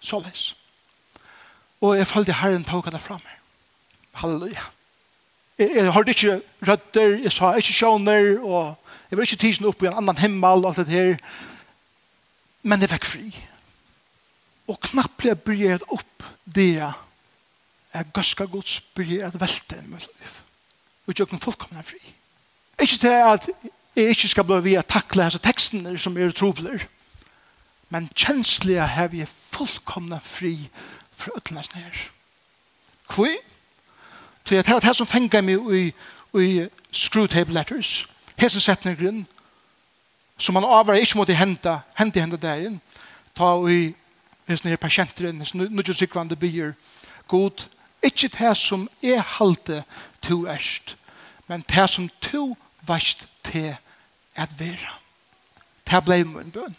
Såleis. 0.00 0.52
Og 1.82 1.96
jeg 1.98 2.06
følte 2.06 2.38
Herren 2.38 2.64
tok 2.64 2.86
henne 2.86 3.00
fra 3.02 3.18
meg. 3.18 3.38
Halleluja. 4.20 4.68
Jeg, 5.58 5.70
jeg 5.74 5.92
hørte 5.92 6.14
ikke 6.14 6.40
rødder, 6.68 7.16
jeg 7.24 7.32
sa 7.34 7.54
ikke 7.58 7.74
sjåner, 7.74 8.36
og 8.40 8.76
jeg 9.10 9.18
var 9.18 9.26
ikke 9.26 9.40
tisen 9.42 9.66
opp 9.68 9.82
i 9.82 9.88
en 9.90 9.98
annan 10.00 10.20
himmel 10.22 10.62
og 10.62 10.70
alt 10.70 10.86
det 10.86 10.94
her. 10.94 11.16
Men 12.62 12.80
jeg 12.84 12.92
fikk 12.94 13.08
fri. 13.10 13.32
Og 14.70 14.78
knapplig 14.86 15.32
jeg 15.32 15.42
bryet 15.42 15.88
opp 15.90 16.28
det 16.46 16.70
jeg 16.78 16.92
er 17.92 18.08
ganske 18.14 18.46
godt 18.48 18.78
bryet 18.96 19.36
velte 19.40 19.82
i 19.82 19.90
mitt 19.90 20.06
liv. 20.06 20.38
Og 21.06 21.18
jeg 21.18 21.28
kunne 21.28 21.42
fullkomne 21.42 21.82
fri. 21.84 22.00
Ikke 22.80 22.98
til 23.02 23.18
at 23.26 23.50
jeg 23.96 24.14
ikke 24.14 24.30
skal 24.32 24.46
bli 24.48 24.62
via 24.70 24.82
takle 24.86 25.26
disse 25.26 25.42
tekstene 25.42 25.98
som 26.00 26.16
er 26.16 26.32
trobler. 26.32 26.86
Men 27.92 28.08
kjenslige 28.16 28.86
har 28.94 29.10
vi 29.12 29.26
fullkomne 29.26 30.22
fri 30.24 30.54
for 31.22 31.36
ødlene 31.36 31.64
nær. 31.74 32.02
Hvor? 33.14 33.28
Så 34.44 34.54
jeg 34.54 34.64
tar 34.64 34.80
det 34.80 34.96
som 34.96 35.06
fenger 35.06 35.40
meg 35.40 35.74
i, 35.74 35.82
i 36.34 36.66
screwtape 36.92 37.52
letters. 37.52 38.06
Hese 38.36 38.60
setner 38.60 38.94
grunn. 38.98 39.26
Så 40.38 40.52
man 40.52 40.66
avvarer 40.66 41.04
ikke 41.04 41.20
måtte 41.20 41.36
å 41.36 41.38
hente, 41.38 41.76
hente 41.94 42.20
hente 42.20 42.40
dagen. 42.40 42.80
Ta 43.38 43.54
i 43.70 43.92
hese 44.50 44.66
nere 44.66 44.80
pasienteren, 44.80 45.38
hese 45.40 45.56
nødvendig 45.56 45.96
sikvande 45.96 46.36
byer. 46.36 46.74
God, 47.28 47.68
ikke 48.02 48.28
det 48.28 48.56
som 48.58 48.88
er 49.02 49.22
halte 49.38 49.84
to 50.22 50.42
erst, 50.46 50.96
men 51.46 51.64
det 51.70 51.90
som 51.90 52.10
to 52.20 52.56
vast 52.86 53.28
til 53.44 53.76
at 54.34 54.58
være. 54.58 54.90
Det 55.86 56.04
ble 56.04 56.24
min 56.24 56.50
bønn. 56.50 56.76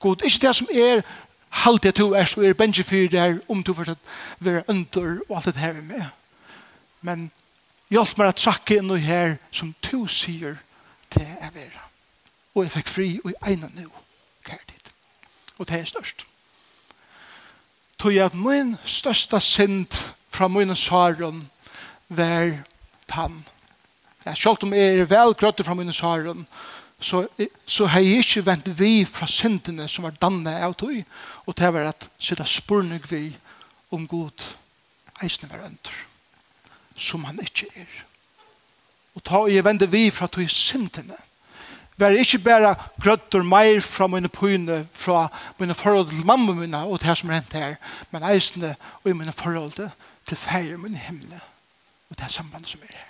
God, 0.00 0.24
ikke 0.24 0.46
det 0.46 0.56
som 0.56 0.68
er 0.72 1.02
Halt 1.50 1.82
det 1.82 1.94
to 1.98 2.12
er 2.14 2.24
så 2.30 2.42
er 2.46 2.54
benje 2.54 2.84
for 2.84 3.10
der 3.10 3.38
om 3.48 3.62
to 3.64 3.74
for 3.74 3.90
at 3.90 3.98
være 4.38 4.62
under 4.68 5.18
og 5.28 5.36
alt 5.36 5.44
det 5.44 5.56
her 5.56 5.72
med. 5.72 6.04
Men 7.02 7.30
hjelp 7.90 8.18
meg 8.18 8.30
å 8.30 8.38
trakke 8.38 8.78
inn 8.78 8.86
noe 8.90 9.02
her 9.02 9.36
som 9.50 9.74
to 9.82 10.06
sier 10.06 10.60
til 11.10 11.26
jeg 11.26 11.54
være. 11.54 11.86
Og 12.54 12.64
jeg 12.64 12.74
fikk 12.78 12.88
fri 12.88 13.08
og 13.24 13.32
jeg 13.32 13.42
egnet 13.52 13.74
nå 13.74 13.88
kjære 14.46 14.66
dit. 14.68 14.92
Og 15.58 15.68
det 15.68 15.80
er 15.80 15.88
størst. 15.90 16.26
Tog 17.98 18.14
jeg 18.14 18.24
at 18.24 18.34
min 18.34 18.76
største 18.84 19.40
synd 19.40 19.98
fra 20.30 20.48
min 20.48 20.76
saren 20.76 21.48
var 22.08 22.54
tann. 23.10 23.42
Jeg 24.24 24.36
skjølte 24.36 24.68
om 24.68 24.74
jeg 24.76 25.00
er 25.00 25.10
velgrøttet 25.10 25.66
fra 25.66 25.74
min 25.74 25.92
saren, 25.92 26.46
så, 27.00 27.26
så 27.66 27.86
har 27.86 28.00
jeg 28.04 28.20
ikke 28.20 28.44
vent 28.46 28.68
vi 28.78 29.04
fra 29.08 29.26
syndene 29.26 29.88
som 29.88 30.04
var 30.04 30.18
dannet 30.20 30.60
av 30.60 30.74
tog, 30.76 30.98
og 31.46 31.56
det 31.56 31.72
var 31.72 31.88
at 31.88 32.08
sida 32.20 32.44
spurning 32.44 33.00
vi 33.08 33.30
om 33.90 34.06
god 34.08 34.44
eisne 35.24 35.48
var 35.50 35.64
under, 35.64 35.96
som 36.96 37.24
han 37.24 37.40
ikke 37.40 37.70
er. 37.74 37.90
Og 39.16 39.24
ta 39.24 39.40
og 39.40 39.52
jeg 39.52 39.64
vende 39.64 39.88
vi 39.90 40.10
fra 40.12 40.28
tog 40.28 40.50
syndene, 40.52 41.16
var 42.00 42.16
ikke 42.16 42.38
bare 42.44 42.74
grøtter 43.00 43.44
meir 43.44 43.80
fra 43.84 44.06
mine 44.08 44.28
pøyne, 44.32 44.86
fra 44.92 45.26
mine 45.58 45.74
forhold 45.76 46.08
til 46.08 46.26
mamma 46.26 46.54
mine 46.56 46.84
og 46.84 47.00
det 47.02 47.16
som 47.18 47.32
rent 47.32 47.52
her, 47.52 47.76
men 48.10 48.24
eisne 48.24 48.74
og 49.02 49.10
i 49.10 49.16
mine 49.16 49.32
forhold 49.36 49.72
til 50.28 50.36
feir 50.36 50.76
mine 50.76 51.00
himle 51.00 51.40
og 52.10 52.18
det 52.18 52.32
sambandet 52.32 52.72
som 52.72 52.84
er 52.84 52.92
her. 52.96 53.08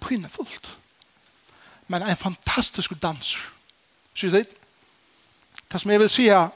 Pøynefullt. 0.00 0.50
Pøynefullt 0.50 0.85
men 1.88 2.02
en 2.02 2.16
fantastisk 2.16 2.94
danser. 3.02 3.42
Sier 4.16 4.32
det? 4.32 4.46
Det 5.72 5.80
som 5.80 5.90
jeg 5.90 6.00
vil 6.00 6.10
si 6.10 6.28
er, 6.32 6.48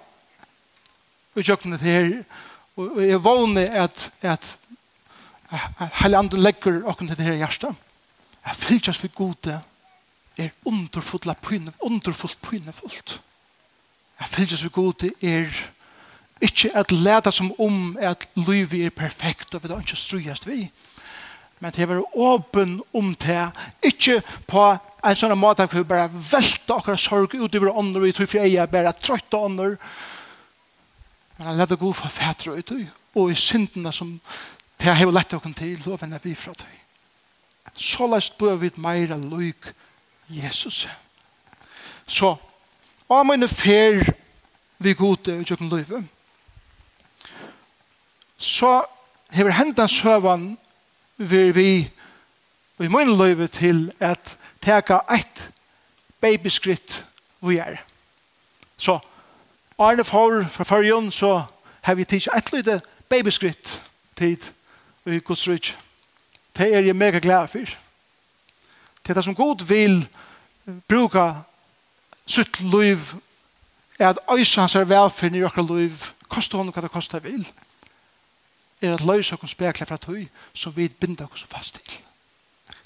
vi 1.35 1.45
kjøkken 1.47 1.77
det 1.77 1.81
her, 1.85 2.11
og 2.77 3.01
jeg 3.05 3.23
vågner 3.25 3.71
at, 3.85 4.13
at, 4.23 4.59
at 5.51 5.91
hele 6.03 6.19
andre 6.19 6.41
legger 6.41 6.83
åkken 6.89 7.09
til 7.09 7.19
det 7.19 7.27
her 7.27 7.41
hjertet. 7.43 7.75
Jeg 8.47 8.57
fylkjøs 8.57 8.99
for 8.99 9.13
gode, 9.15 9.61
er 10.39 10.55
underfullt 10.65 11.27
la 11.27 11.35
pyne, 11.37 11.73
underfullt 11.81 12.39
pynefullt. 12.43 13.21
Jeg 14.21 14.29
fylkjøs 14.29 14.63
for 14.63 14.75
gode 14.75 15.11
er 15.21 15.51
ikke 16.41 16.71
at 16.77 16.93
leta 16.93 17.31
som 17.31 17.53
om 17.61 17.97
at 18.01 18.29
livet 18.37 18.85
er 18.85 18.91
perfekt 18.91 19.55
og 19.55 19.63
vi 19.63 19.69
da 19.69 19.79
ikke 19.81 19.97
strøyest 19.97 20.47
vi, 20.49 20.71
men 21.61 21.73
det 21.77 21.89
var 21.89 22.17
åpen 22.17 22.81
om 22.93 23.15
det, 23.15 23.51
ikke 23.85 24.21
på 24.49 24.63
en 25.05 25.17
sånn 25.17 25.37
måte 25.39 25.65
at 25.65 25.75
vi 25.75 25.83
bare 25.85 26.09
velter 26.09 26.79
akkurat 26.79 27.01
sorg 27.01 27.35
ut 27.37 27.57
over 27.57 27.77
ånder, 27.77 28.01
vi 28.01 28.13
tror 28.17 28.29
for 28.31 28.41
jeg 28.41 28.57
er 28.57 28.71
bare 28.71 28.95
trøyte 28.97 29.37
ånder, 29.37 29.77
men 31.37 31.47
han 31.47 31.61
leder 31.61 31.81
god 31.81 31.95
for 31.97 32.13
fætre 32.13 32.57
ut 32.57 32.73
og 33.15 33.33
i 33.33 33.37
syndene 33.37 33.93
som 33.93 34.19
det 34.81 34.95
har 34.97 35.13
lett 35.13 35.31
dere 35.31 35.53
til, 35.57 35.83
loven 35.85 36.13
er 36.13 36.23
vi 36.23 36.35
fra 36.35 36.55
deg. 36.57 36.77
Så 37.77 38.07
la 38.09 38.17
oss 38.17 38.31
bør 38.31 38.57
vi 38.61 38.71
mer 38.81 39.13
lyk 39.17 39.71
Jesus. 40.29 40.87
Så, 42.09 42.35
og 43.09 43.27
mine 43.27 43.49
fer 43.49 44.01
vi 44.79 44.95
gode 44.97 45.37
i 45.37 45.45
kjøkken 45.45 45.69
løyve, 45.69 46.01
så 48.41 48.81
hever 49.37 49.59
hendan 49.59 49.89
søvann 49.89 50.47
vil 51.21 51.55
vi 51.55 51.91
i 52.81 52.89
min 52.89 53.17
løyve 53.19 53.47
til 53.47 53.93
at 54.01 54.37
teka 54.65 55.03
eit 55.13 55.51
babyskritt 56.21 57.05
vi 57.41 57.59
er. 57.59 57.77
Så 58.77 58.99
Arne 59.79 60.05
Får 60.05 60.47
fra 60.49 60.65
Førjon 60.65 61.13
så 61.13 61.43
har 61.83 61.95
vi 61.95 62.05
tids 62.05 62.29
eit 62.33 62.53
løyde 62.53 62.81
babyskritt 63.09 63.83
tid 64.17 64.51
i 65.07 65.19
Guds 65.19 65.49
rydg. 65.49 65.75
Det 66.57 66.75
er 66.75 66.81
jeg 66.81 66.97
mega 66.97 67.19
glad 67.19 67.49
for. 67.49 67.69
Det 69.03 69.11
er 69.11 69.15
det 69.15 69.25
som 69.25 69.35
god 69.35 69.65
vil 69.69 70.09
bruka 70.89 71.33
sutt 72.27 72.61
løyv 72.61 72.99
er 73.99 74.09
at 74.09 74.19
øysa 74.33 74.61
hans 74.61 74.75
er 74.75 74.85
velferden 74.85 75.37
i 75.37 75.45
okra 75.45 75.63
løyv 75.63 76.13
kosta 76.29 76.57
hon 76.57 76.73
hva 76.73 76.83
det 76.83 76.93
kosta 76.93 77.19
vil. 77.19 77.45
Det 77.45 77.70
er 78.81 78.95
at 78.95 79.05
løysa 79.05 79.37
okkur 79.37 79.51
spekla 79.51 79.87
fra 79.87 79.99
tøy 80.01 80.27
som 80.55 80.77
vi 80.77 80.89
binda 80.89 81.25
okkur 81.25 81.47
fast 81.51 81.79
til. 81.79 82.01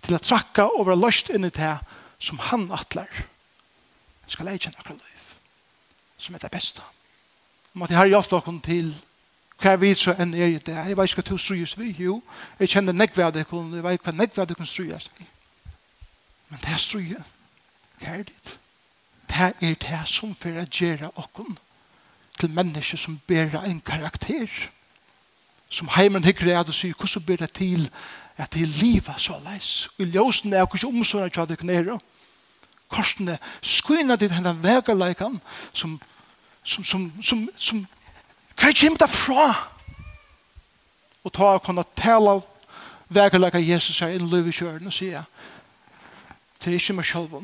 Til 0.02 0.14
at 0.14 0.26
trakka 0.26 0.68
og 0.74 0.86
vera 0.86 0.98
løst 0.98 1.30
inn 1.30 1.46
i 1.46 1.52
det 1.54 1.76
som 2.18 2.38
han 2.50 2.70
atler. 2.72 3.10
Skal 4.26 4.48
leikja 4.48 4.70
kjenne 4.70 4.82
akkur 4.82 4.98
løyf 4.98 5.24
som 6.24 6.34
er 6.34 6.38
det 6.38 6.50
beste. 6.50 6.82
Om 7.74 7.82
at 7.82 7.90
jeg 7.90 7.98
har 7.98 8.06
hjelpt 8.06 8.32
okkur 8.32 8.60
til 8.64 8.94
hva 9.60 9.74
vi 9.80 9.94
så 9.96 10.14
enn 10.18 10.34
er 10.34 10.56
i 10.56 10.58
det. 10.58 10.74
Jeg 10.74 10.96
vet 10.96 11.10
ikke 11.10 11.22
hva 11.22 11.30
du 11.30 11.38
strujus 11.38 11.76
vi, 11.78 11.90
jo. 11.98 12.22
Jeg 12.58 12.68
kjenner 12.74 12.92
nekvæde 12.92 13.44
kun, 13.48 13.74
jeg 13.74 13.84
vet 13.84 14.02
hva 14.02 14.12
nekvæde 14.12 14.54
kun 14.54 14.66
strujus 14.66 15.10
vi. 15.18 15.26
Men 16.48 16.60
det 16.62 16.72
er 16.74 16.82
struje. 16.82 17.24
Hva 18.00 18.16
er 18.18 18.24
det? 18.28 18.58
Det 19.28 19.52
er 19.60 19.74
det 19.82 20.00
som 20.10 20.34
fyrir 20.34 20.62
å 20.62 20.70
gjøre 20.70 21.10
okkur 21.18 21.54
til 22.38 22.50
mennesker 22.50 23.00
som 23.00 23.20
ber 23.26 23.56
en 23.62 23.80
karakter. 23.80 24.46
Det 24.46 24.70
som 25.74 25.90
heimen 25.96 26.24
hikker 26.24 26.52
er 26.52 26.62
og 26.62 26.74
sier, 26.74 26.94
hvordan 26.94 27.24
blir 27.26 27.40
det 27.42 27.50
til 27.58 27.88
at 28.38 28.52
det 28.54 28.62
er 28.62 28.78
livet 28.78 29.18
så 29.18 29.40
leis? 29.42 29.88
Og 29.98 30.06
ljøsene 30.06 30.56
er 30.56 30.66
hvordan 30.66 31.00
omsorgen 31.00 31.30
til 31.30 31.40
at 31.40 31.48
det 31.48 31.58
knere. 31.58 31.98
Korsene 32.88 33.38
skyner 33.62 34.16
til 34.16 34.30
denne 34.30 34.54
vegerleikene 34.62 35.40
som, 35.72 36.00
som, 36.62 36.84
som, 36.84 37.12
som, 37.22 37.48
som 37.56 37.86
hva 38.54 38.70
kommer 38.70 39.02
det 39.02 39.10
fra? 39.10 39.48
Og 41.24 41.32
ta 41.32 41.54
og 41.56 41.62
kunne 41.66 41.82
tale 41.96 42.36
av 42.36 42.44
vegerleikan 43.08 43.66
Jesus 43.66 44.02
er 44.02 44.14
inn 44.14 44.28
i 44.28 44.34
livet 44.36 44.54
kjøren 44.54 44.86
og 44.86 44.94
sier, 44.94 45.26
det 46.62 46.70
er 46.70 46.78
ikke 46.78 47.00
meg 47.00 47.08
selv, 47.08 47.34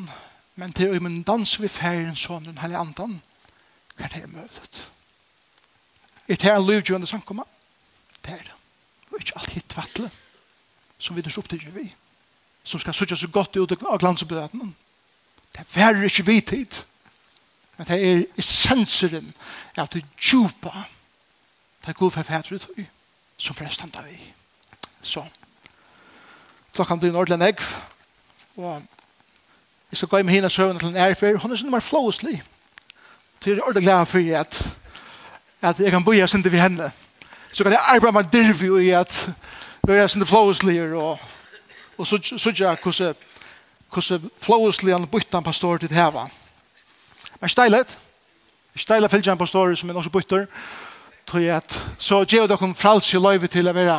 men 0.55 0.73
det 0.77 0.87
er 0.87 0.95
jo 0.95 1.03
min 1.03 1.23
dans 1.27 1.59
vi 1.61 1.69
ferien 1.69 2.17
sånn, 2.17 2.47
den 2.47 2.63
hele 2.63 2.79
andan, 2.79 3.19
hva 3.97 4.07
er 4.07 4.15
det 4.15 4.31
mulig? 4.31 4.85
Er 6.31 6.39
det 6.39 6.53
en 6.53 6.67
livgjørende 6.67 7.11
samkommet? 7.11 7.49
Det 8.25 8.33
er 8.33 8.45
det. 8.45 8.57
Og 9.11 9.19
ikke 9.21 9.39
alt 9.39 9.51
hitt 9.51 9.77
vattle 9.77 10.11
som 11.01 11.17
vi 11.17 11.23
er 11.25 11.31
så 11.31 11.43
vi. 11.73 11.95
Som 12.65 12.81
skal 12.81 12.95
sutja 12.95 13.17
så 13.17 13.29
godt 13.29 13.57
ut 13.57 13.73
av 13.73 13.99
glansebedøtene. 13.99 14.73
Det 15.53 15.61
er 15.61 15.75
verre 15.75 16.05
ikke 16.05 16.27
vi 16.27 16.41
tid. 16.41 16.85
Men 17.77 17.87
det 17.87 17.97
er 18.07 18.25
essenseren 18.39 19.33
av 19.77 19.89
det 19.89 20.05
djupa 20.21 20.87
det 21.81 21.89
er 21.89 21.93
god 21.93 22.11
for 22.11 22.23
fædre 22.23 22.55
ut 22.55 22.69
som 23.37 23.57
forresten 23.57 23.89
da 23.89 24.03
vi. 24.03 24.19
Så 25.03 25.25
klokkan 26.75 27.01
blir 27.01 27.11
en 27.11 27.17
ordentlig 27.17 27.39
negv 27.39 27.65
og 28.57 28.83
jeg 29.91 29.97
skal 29.97 30.09
gå 30.09 30.17
i 30.17 30.23
med 30.23 30.35
henne 30.35 30.51
søvn 30.51 30.79
til 30.79 30.89
en 30.89 30.97
ærfer. 30.97 31.37
Hun 31.37 31.53
er 31.53 31.59
sånn 31.59 31.71
mer 31.73 31.83
flåslig. 31.83 32.43
Så 33.41 33.51
jeg 33.51 33.57
er 33.57 33.63
ordentlig 33.65 33.83
glad 33.83 34.07
for 34.07 34.37
at, 34.39 34.59
at 35.61 35.81
jeg 35.81 35.91
kan 35.91 36.05
bo 36.05 36.13
i 36.13 36.27
sin 36.29 36.43
til 36.43 36.53
vi 36.53 36.61
henne 36.61 36.93
så 37.53 37.65
kan 37.65 37.73
jeg 37.73 37.87
arbeide 37.95 38.13
med 38.13 38.31
dirvi 38.33 38.87
i 38.87 38.91
at 38.95 39.15
vi 39.87 39.97
er 39.97 40.11
sånne 40.11 40.29
flåeslier 40.29 40.95
og, 40.95 41.19
og 41.99 42.07
så, 42.07 42.21
så 42.23 42.53
jeg 42.55 42.79
hvordan 42.83 43.17
hvordan 43.91 44.31
flåeslier 44.39 44.95
han 44.95 45.09
bytte 45.11 45.37
han 45.37 45.45
pastor 45.45 45.79
til 45.79 45.91
heva. 45.91 46.29
Men 47.41 47.51
steilet, 47.51 47.99
steilet 48.77 49.11
fyllt 49.11 49.27
han 49.27 49.39
pastor 49.39 49.75
som 49.75 49.91
er 49.91 49.99
også 49.99 50.13
bytter, 50.15 50.47
tror 51.27 51.43
jeg 51.43 51.57
at 51.57 51.79
så 51.99 52.23
gjør 52.25 52.47
dere 52.47 52.75
frals 52.75 53.11
i 53.15 53.19
løyve 53.19 53.51
til 53.51 53.69
å 53.69 53.75
være 53.75 53.99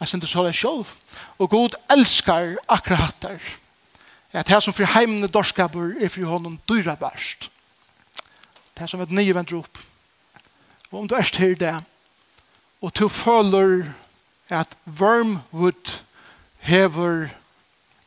jeg 0.00 0.08
synes 0.08 0.22
det 0.22 0.30
så 0.30 0.44
det 0.44 0.54
selv. 0.56 0.86
Og 1.38 1.50
god 1.50 1.76
elskar 1.90 2.56
akkurat 2.68 3.00
hatter. 3.00 3.40
At 4.32 4.48
her 4.48 4.60
som 4.60 4.74
fri 4.74 4.84
heimene 4.84 5.28
dorskaper 5.28 5.94
er 6.00 6.12
fri 6.12 6.24
hånden 6.28 6.58
dyra 6.68 6.96
bæst. 7.00 7.48
Det 8.76 8.84
er 8.84 8.86
som 8.86 9.00
et 9.00 9.10
nye 9.10 9.34
venter 9.34 9.56
opp. 9.56 9.78
Og 10.90 11.00
om 11.00 11.08
du 11.08 11.14
er 11.14 11.30
her 11.38 11.54
det, 11.54 11.74
og 12.86 12.94
to 12.94 13.08
føler 13.08 13.88
at 14.48 14.76
wormwood 14.86 16.02
hever 16.58 17.28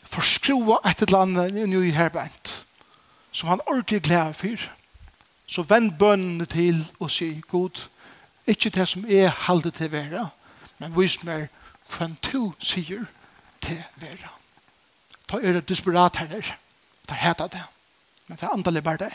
forskrua 0.04 0.78
et 0.88 1.02
eller 1.04 1.18
annet 1.26 1.58
i 1.58 1.88
i 1.88 1.92
herbent 1.92 2.66
som 3.32 3.50
han 3.50 3.62
ordentlig 3.68 4.02
gleder 4.02 4.32
for 4.32 4.70
så 5.48 5.66
vend 5.68 5.92
bønnene 6.00 6.46
til 6.46 6.88
og 7.00 7.12
si 7.12 7.42
god 7.48 7.90
ikke 8.48 8.70
det 8.70 8.88
som 8.88 9.04
er 9.10 9.28
halde 9.30 9.72
til 9.72 9.92
vera 9.92 10.30
men 10.78 10.96
vis 10.96 11.20
meg 11.24 11.50
hvem 11.90 12.16
to 12.16 12.54
sier 12.60 13.04
til 13.62 13.84
vera. 13.96 14.32
Ta 15.28 15.42
er 15.44 15.60
det 15.60 15.68
desperat 15.70 16.22
heller 16.24 16.56
ta 17.08 17.20
heta 17.20 17.52
det 17.52 17.66
men 18.28 18.38
det 18.38 18.48
er 18.48 18.56
andalig 18.56 18.84
bare 18.84 19.04
det 19.04 19.14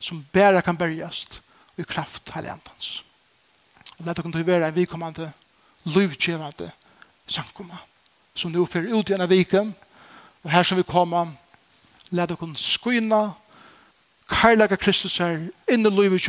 som 0.00 0.26
bare 0.32 0.62
kan 0.62 0.76
bergjast 0.76 1.40
i 1.78 1.82
kraft 1.82 2.30
herre 2.34 2.52
antans. 2.52 3.04
Og 3.98 4.06
lett 4.06 4.18
dere 4.18 4.46
være 4.46 4.68
en 4.68 4.76
vikommende, 4.76 5.32
livkjevende 5.84 6.70
sankumma 7.26 7.78
Som 8.34 8.50
nu 8.50 8.64
fyrir 8.66 8.94
ut 8.94 9.06
gjennom 9.06 9.30
viken, 9.30 9.74
og 10.42 10.50
her 10.50 10.62
som 10.62 10.78
vi 10.78 10.82
kommer, 10.82 11.28
lett 12.10 12.28
dere 12.28 12.48
skynne, 12.58 13.32
karlaga 14.26 14.76
Kristus 14.76 15.20
her, 15.22 15.46
inn 15.70 15.86
i 15.86 15.90
livet 15.90 16.26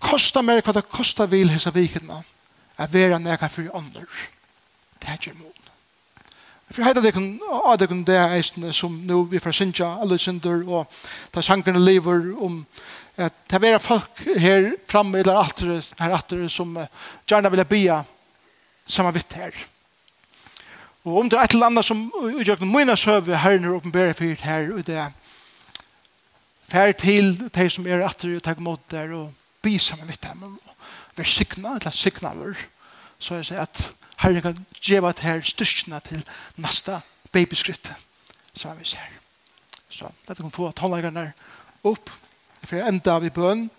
kosta 0.00 0.42
mer 0.42 0.62
hva 0.64 0.74
det 0.74 0.88
kosta 0.88 1.26
vil 1.30 1.52
hessa 1.52 1.70
vikene, 1.70 2.22
er 2.80 2.90
vera 2.90 3.18
nega 3.18 3.48
fyrir 3.52 3.74
andre. 3.76 4.06
Det 4.98 5.08
er 5.08 5.18
ikke 5.20 5.36
mot. 5.38 5.59
For 6.70 6.86
heita 6.86 7.02
det 7.02 7.10
kun 7.16 7.40
av 7.50 7.78
det 7.80 7.88
kun 7.90 8.04
det 8.06 8.18
eisne 8.30 8.70
som 8.76 8.94
nu 9.06 9.24
vi 9.26 9.40
får 9.42 9.56
synja 9.58 9.88
alle 10.04 10.18
synder 10.22 10.62
og 10.68 11.00
ta 11.34 11.42
sjankerne 11.42 11.82
lever 11.82 12.28
om 12.38 12.60
at 13.18 13.34
det 13.50 13.60
vera 13.62 13.80
folk 13.82 14.22
her 14.38 14.70
framme 14.88 15.18
eller 15.18 15.34
altere 15.34 15.80
her 15.98 16.14
altere 16.14 16.46
som 16.48 16.78
gjerne 17.26 17.50
vil 17.50 17.64
bia 17.66 18.00
samme 18.86 19.12
vitt 19.18 19.34
her. 19.34 19.56
Og 21.04 21.18
om 21.18 21.30
det 21.30 21.38
er 21.38 21.48
et 21.48 21.56
eller 21.56 21.72
annet 21.72 21.88
som 21.88 22.06
utgjøkken 22.14 22.70
mine 22.70 22.96
søve 22.96 23.42
her 23.42 23.58
er 23.58 23.74
åpenbære 23.74 24.14
fyrt 24.14 24.46
her 24.46 24.70
og 24.70 24.86
det 24.86 25.10
fær 26.70 26.92
til 26.92 27.34
de 27.50 27.70
som 27.70 27.86
er 27.86 28.04
altere 28.06 28.38
og 28.38 28.46
takk 28.46 28.62
mot 28.62 28.82
der 28.94 29.10
og 29.16 29.32
bi 29.62 29.74
samme 29.82 30.06
vitt 30.06 30.24
her 30.24 30.38
men 30.38 30.54
vi 31.18 31.26
sikna, 31.26 31.80
eller 31.80 31.90
sikna 31.90 32.30
vår 32.36 32.62
så 33.18 33.40
jeg 33.40 33.50
sier 33.50 33.66
at 33.66 33.88
Herre, 34.20 34.34
jeg 34.34 34.42
kan 34.42 34.66
gjeva 34.80 35.12
til 35.12 35.24
her 35.24 35.40
styrkene 35.48 36.00
til 36.04 36.24
neste 36.60 37.00
babyskritt. 37.32 37.92
Så 38.54 38.68
er 38.68 38.74
vi 38.74 38.84
ser. 38.84 39.16
Så 39.88 40.10
dette 40.28 40.42
kan 40.42 40.52
få 40.52 40.70
tonleggerne 40.76 41.32
opp. 41.84 42.10
For 42.64 42.76
jeg 42.76 42.88
enda 42.88 43.16
av 43.16 43.24
i 43.24 43.32
bøn. 43.32 43.70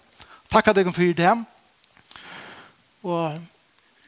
Takk 0.49 0.71
at 0.71 0.77
jeg 0.77 0.87
kan 0.87 0.97
fyre 0.97 1.13
dem. 1.13 1.45
Og 3.03 3.37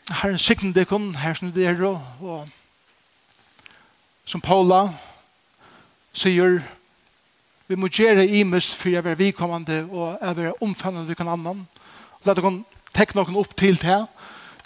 herren 0.10 0.42
sikten 0.42 0.74
det 0.74 0.88
kun 0.88 1.14
her 1.16 1.38
som 1.38 1.52
det 1.54 1.68
er 1.68 1.86
og 1.86 2.02
og 2.22 2.50
som 4.26 4.42
Paula 4.42 4.88
sier 6.14 6.62
vi 7.68 7.76
må 7.76 7.88
gjøre 7.88 8.26
i 8.28 8.44
mest 8.44 8.76
for 8.76 8.90
jeg 8.90 9.04
være 9.04 9.18
vidkommende 9.18 9.84
og 9.92 10.18
jeg 10.22 10.38
være 10.38 10.62
omfannende 10.62 11.08
vi 11.08 11.16
kan 11.16 11.28
annan. 11.28 11.68
La 12.26 12.34
det 12.34 12.44
kan 12.44 12.64
tekne 12.94 13.22
noen 13.22 13.40
opp 13.40 13.56
til 13.58 13.80
det 13.82 14.02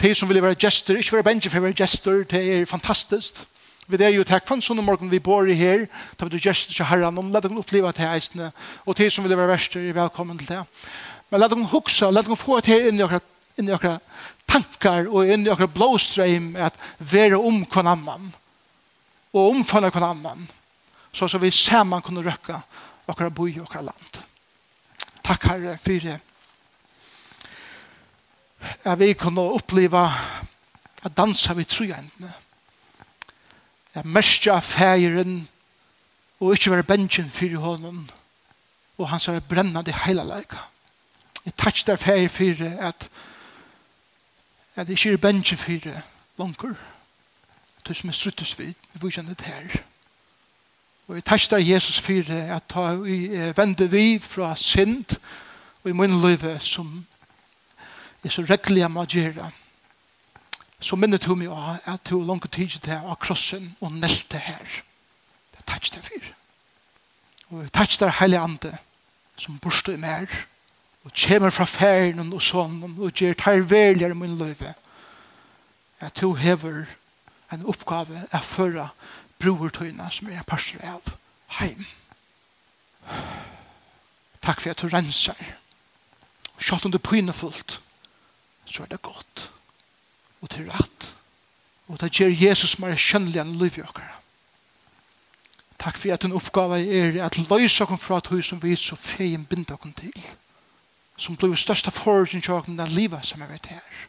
de 0.02 0.14
som 0.14 0.28
vil 0.30 0.42
være 0.42 0.58
gester, 0.60 0.98
ikke 0.98 1.18
være 1.18 1.28
bensje 1.30 1.50
for 1.50 1.60
å 1.60 1.68
være 1.68 1.78
gester, 1.78 2.24
det 2.30 2.42
er 2.54 2.68
fantastisk. 2.70 3.40
Vi 3.88 3.96
er 4.04 4.12
jo 4.12 4.26
takk 4.26 4.44
for 4.46 4.58
en 4.58 4.62
sånn 4.62 4.82
morgen 4.84 5.10
vi 5.10 5.18
bor 5.18 5.48
i 5.48 5.56
her, 5.56 5.86
da 6.20 6.28
vi 6.28 6.36
er 6.36 6.44
gester 6.50 6.74
til 6.76 6.86
herren, 6.86 7.18
og 7.18 7.32
la 7.32 7.40
dem 7.40 7.58
oppleve 7.58 7.92
til 7.96 8.10
eisene, 8.10 8.52
og 8.84 8.98
de 8.98 9.08
som 9.10 9.24
vil 9.24 9.36
være 9.36 9.54
verster, 9.54 9.80
er 9.80 9.96
velkommen 9.96 10.38
til 10.38 10.50
det. 10.52 10.60
Men 11.30 11.40
la 11.40 11.48
dem 11.48 11.64
huske, 11.72 12.10
la 12.12 12.22
dem 12.22 12.36
få 12.36 12.60
det 12.64 12.78
inn 12.88 13.00
i 13.00 13.04
akkurat 13.06 13.34
inn 13.58 13.68
i 13.68 13.74
akkurat 13.74 14.04
tankar 14.48 15.08
og 15.10 15.28
inn 15.28 15.46
i 15.46 15.50
akkurat 15.52 15.74
blåstreim 15.74 16.52
at 16.62 16.78
være 16.98 17.40
om 17.40 17.64
hver 17.66 17.90
annan 17.90 18.30
og 19.34 19.50
omfanne 19.50 19.90
hver 19.92 20.06
annan 20.08 20.46
så 21.12 21.28
så 21.28 21.40
vi 21.42 21.50
sammen 21.50 22.02
kunne 22.02 22.22
røkka 22.22 22.60
akkurat 23.08 23.34
bo 23.34 23.46
i 23.48 23.58
akkurat 23.58 23.84
land. 23.90 24.22
Takk 25.24 25.44
Herre, 25.44 25.78
for 25.82 26.00
det 26.04 26.20
at 28.84 28.98
vi 28.98 29.12
kunne 29.12 29.40
oppleva 29.40 30.10
at 31.04 31.16
dansa 31.16 31.52
vi 31.52 31.64
trojentene. 31.64 32.32
At 33.94 34.04
merskja 34.04 34.58
feiren 34.58 35.48
og 36.40 36.54
ikkje 36.54 36.72
være 36.72 36.82
bensjen 36.82 37.30
fyrir 37.30 37.58
hånden 37.58 38.10
og 38.98 39.08
han 39.08 39.20
som 39.20 39.34
er 39.34 39.40
brennande 39.40 39.94
heilalega. 40.04 40.58
Jeg 41.44 41.54
takk 41.56 41.86
der 41.86 41.96
feir 41.96 42.28
fyrir 42.28 42.78
at 42.78 43.10
at 44.76 44.88
jeg 44.88 44.98
ikke 44.98 45.12
er 45.12 45.16
bensjen 45.16 45.58
fyrir 45.58 46.00
langer. 46.38 46.74
du 47.88 47.94
som 47.94 48.08
er 48.08 48.12
struttus 48.12 48.58
vid, 48.58 48.74
vi 48.92 48.98
får 49.00 49.10
kjenne 49.10 49.34
det 49.34 49.46
her. 49.46 49.82
Og 51.08 51.14
jeg 51.14 51.24
takk 51.24 51.50
der 51.50 51.58
Jesus 51.58 52.00
fyrir 52.00 52.54
at 52.56 52.62
ta 52.68 52.94
vi 52.94 53.28
vende 53.56 53.90
vi 53.90 54.18
fra 54.18 54.56
synd 54.56 55.16
og 55.84 55.90
i 55.90 55.92
min 55.92 56.20
løyve 56.20 56.58
som 56.60 57.06
er 58.24 58.34
så 58.34 58.42
rekkelig 58.48 58.82
jeg 58.82 58.90
må 58.90 59.04
gjøre. 59.04 59.50
Så 60.80 60.96
minnet 60.96 61.24
hun 61.26 61.40
meg 61.40 61.50
av 61.50 61.78
at 61.90 62.10
hun 62.12 62.26
langt 62.26 62.50
tid 62.52 62.78
til 62.78 62.92
av 62.94 63.16
krossen 63.22 63.72
og 63.80 63.92
nelte 63.92 64.38
her. 64.38 64.82
Det 65.52 65.62
er 65.62 65.66
takk 65.72 65.90
det 65.94 66.04
fyr. 66.06 66.28
Og 67.48 67.62
jeg 67.64 67.72
takk 67.72 67.98
det 68.00 68.12
hele 68.20 68.38
andre 68.38 68.76
som 69.38 69.58
borste 69.62 69.94
i 69.94 70.00
mer 70.00 70.26
og 71.06 71.14
kommer 71.14 71.50
fra 71.54 71.64
ferien 71.64 72.32
og 72.32 72.42
sånn 72.42 72.82
og 72.98 73.12
gjør 73.14 73.34
tar 73.38 73.62
i 73.62 74.14
min 74.14 74.38
løyve. 74.38 74.74
At 76.00 76.20
hun 76.20 76.36
hever 76.36 76.86
en 77.52 77.66
oppgave 77.66 78.26
er 78.30 78.42
føra 78.44 78.88
broertøyene 79.40 80.10
som 80.12 80.28
er 80.28 80.44
parster 80.46 80.82
av 80.84 81.14
heim. 81.58 81.86
Takk 84.42 84.60
for 84.60 84.70
at 84.70 84.82
du 84.82 84.88
renser. 84.88 85.38
Sjått 86.58 86.84
om 86.84 86.92
det 86.92 87.02
pynefullt 87.02 87.80
så 88.68 88.82
er 88.82 88.86
det 88.92 89.02
godt. 89.02 89.50
Og 90.40 90.50
til 90.50 90.70
rett. 90.70 91.14
Og 91.88 92.00
det 92.00 92.12
gjør 92.12 92.28
Jesus 92.28 92.78
mer 92.78 92.96
kjønnelig 92.96 93.40
enn 93.40 93.56
liv 93.58 93.78
i 93.78 93.84
okkara. 93.84 94.18
Takk 95.78 95.98
for 95.98 96.12
at 96.12 96.24
en 96.26 96.34
oppgave 96.34 96.80
er 96.82 97.24
at 97.24 97.38
løse 97.38 97.82
okken 97.84 97.98
fra 97.98 98.18
at 98.18 98.26
hun 98.26 98.42
som 98.42 98.62
vi 98.62 98.76
så 98.76 98.96
feien 98.96 99.46
binder 99.46 99.74
okken 99.78 99.92
til. 99.92 100.26
Som 101.16 101.36
blir 101.36 101.54
største 101.54 101.90
forutsen 101.90 102.42
til 102.42 102.54
okken 102.54 102.78
den 102.78 102.90
livet 102.94 103.26
som 103.26 103.42
er 103.42 103.50
vet 103.50 103.66
her. 103.66 104.06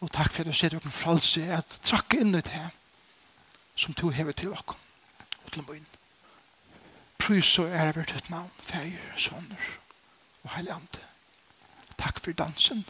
Og 0.00 0.12
takk 0.12 0.32
for 0.32 0.42
at 0.42 0.48
du 0.48 0.56
ser 0.56 0.76
okken 0.76 0.92
fralse 0.92 1.44
at 1.52 1.80
trakke 1.84 2.20
inn 2.20 2.34
i 2.34 2.40
det 2.40 2.68
som 3.76 3.94
du 3.94 4.08
hever 4.10 4.32
til 4.32 4.52
okken. 4.52 4.76
Og 5.44 5.52
til 5.52 5.64
min. 5.68 5.86
Prøys 7.18 7.58
og 7.58 7.68
ære 7.68 8.00
et 8.00 8.30
navn, 8.30 8.50
feir, 8.58 8.98
sønner 9.16 9.68
og 10.42 10.50
heilig 10.56 10.72
ande. 10.72 11.04
Takk 11.98 12.20
for 12.20 12.32
dansen 12.32 12.86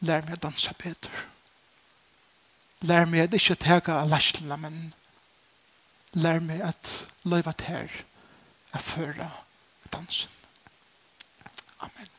lær 0.00 0.26
meg 0.26 0.38
å 0.38 0.42
dansa 0.48 0.74
bedre. 0.78 1.24
Lær 2.84 3.06
meg 3.08 3.26
at 3.26 3.38
ikke 3.38 3.58
tega 3.62 4.00
av 4.02 4.10
lærslene, 4.12 4.58
men 4.60 4.80
lær 6.18 6.42
meg 6.44 6.62
at 6.64 6.92
løyva 7.24 7.54
ter 7.58 8.02
er 8.74 8.82
føre 8.82 9.30
dansen. 9.92 10.30
Amen. 11.84 12.13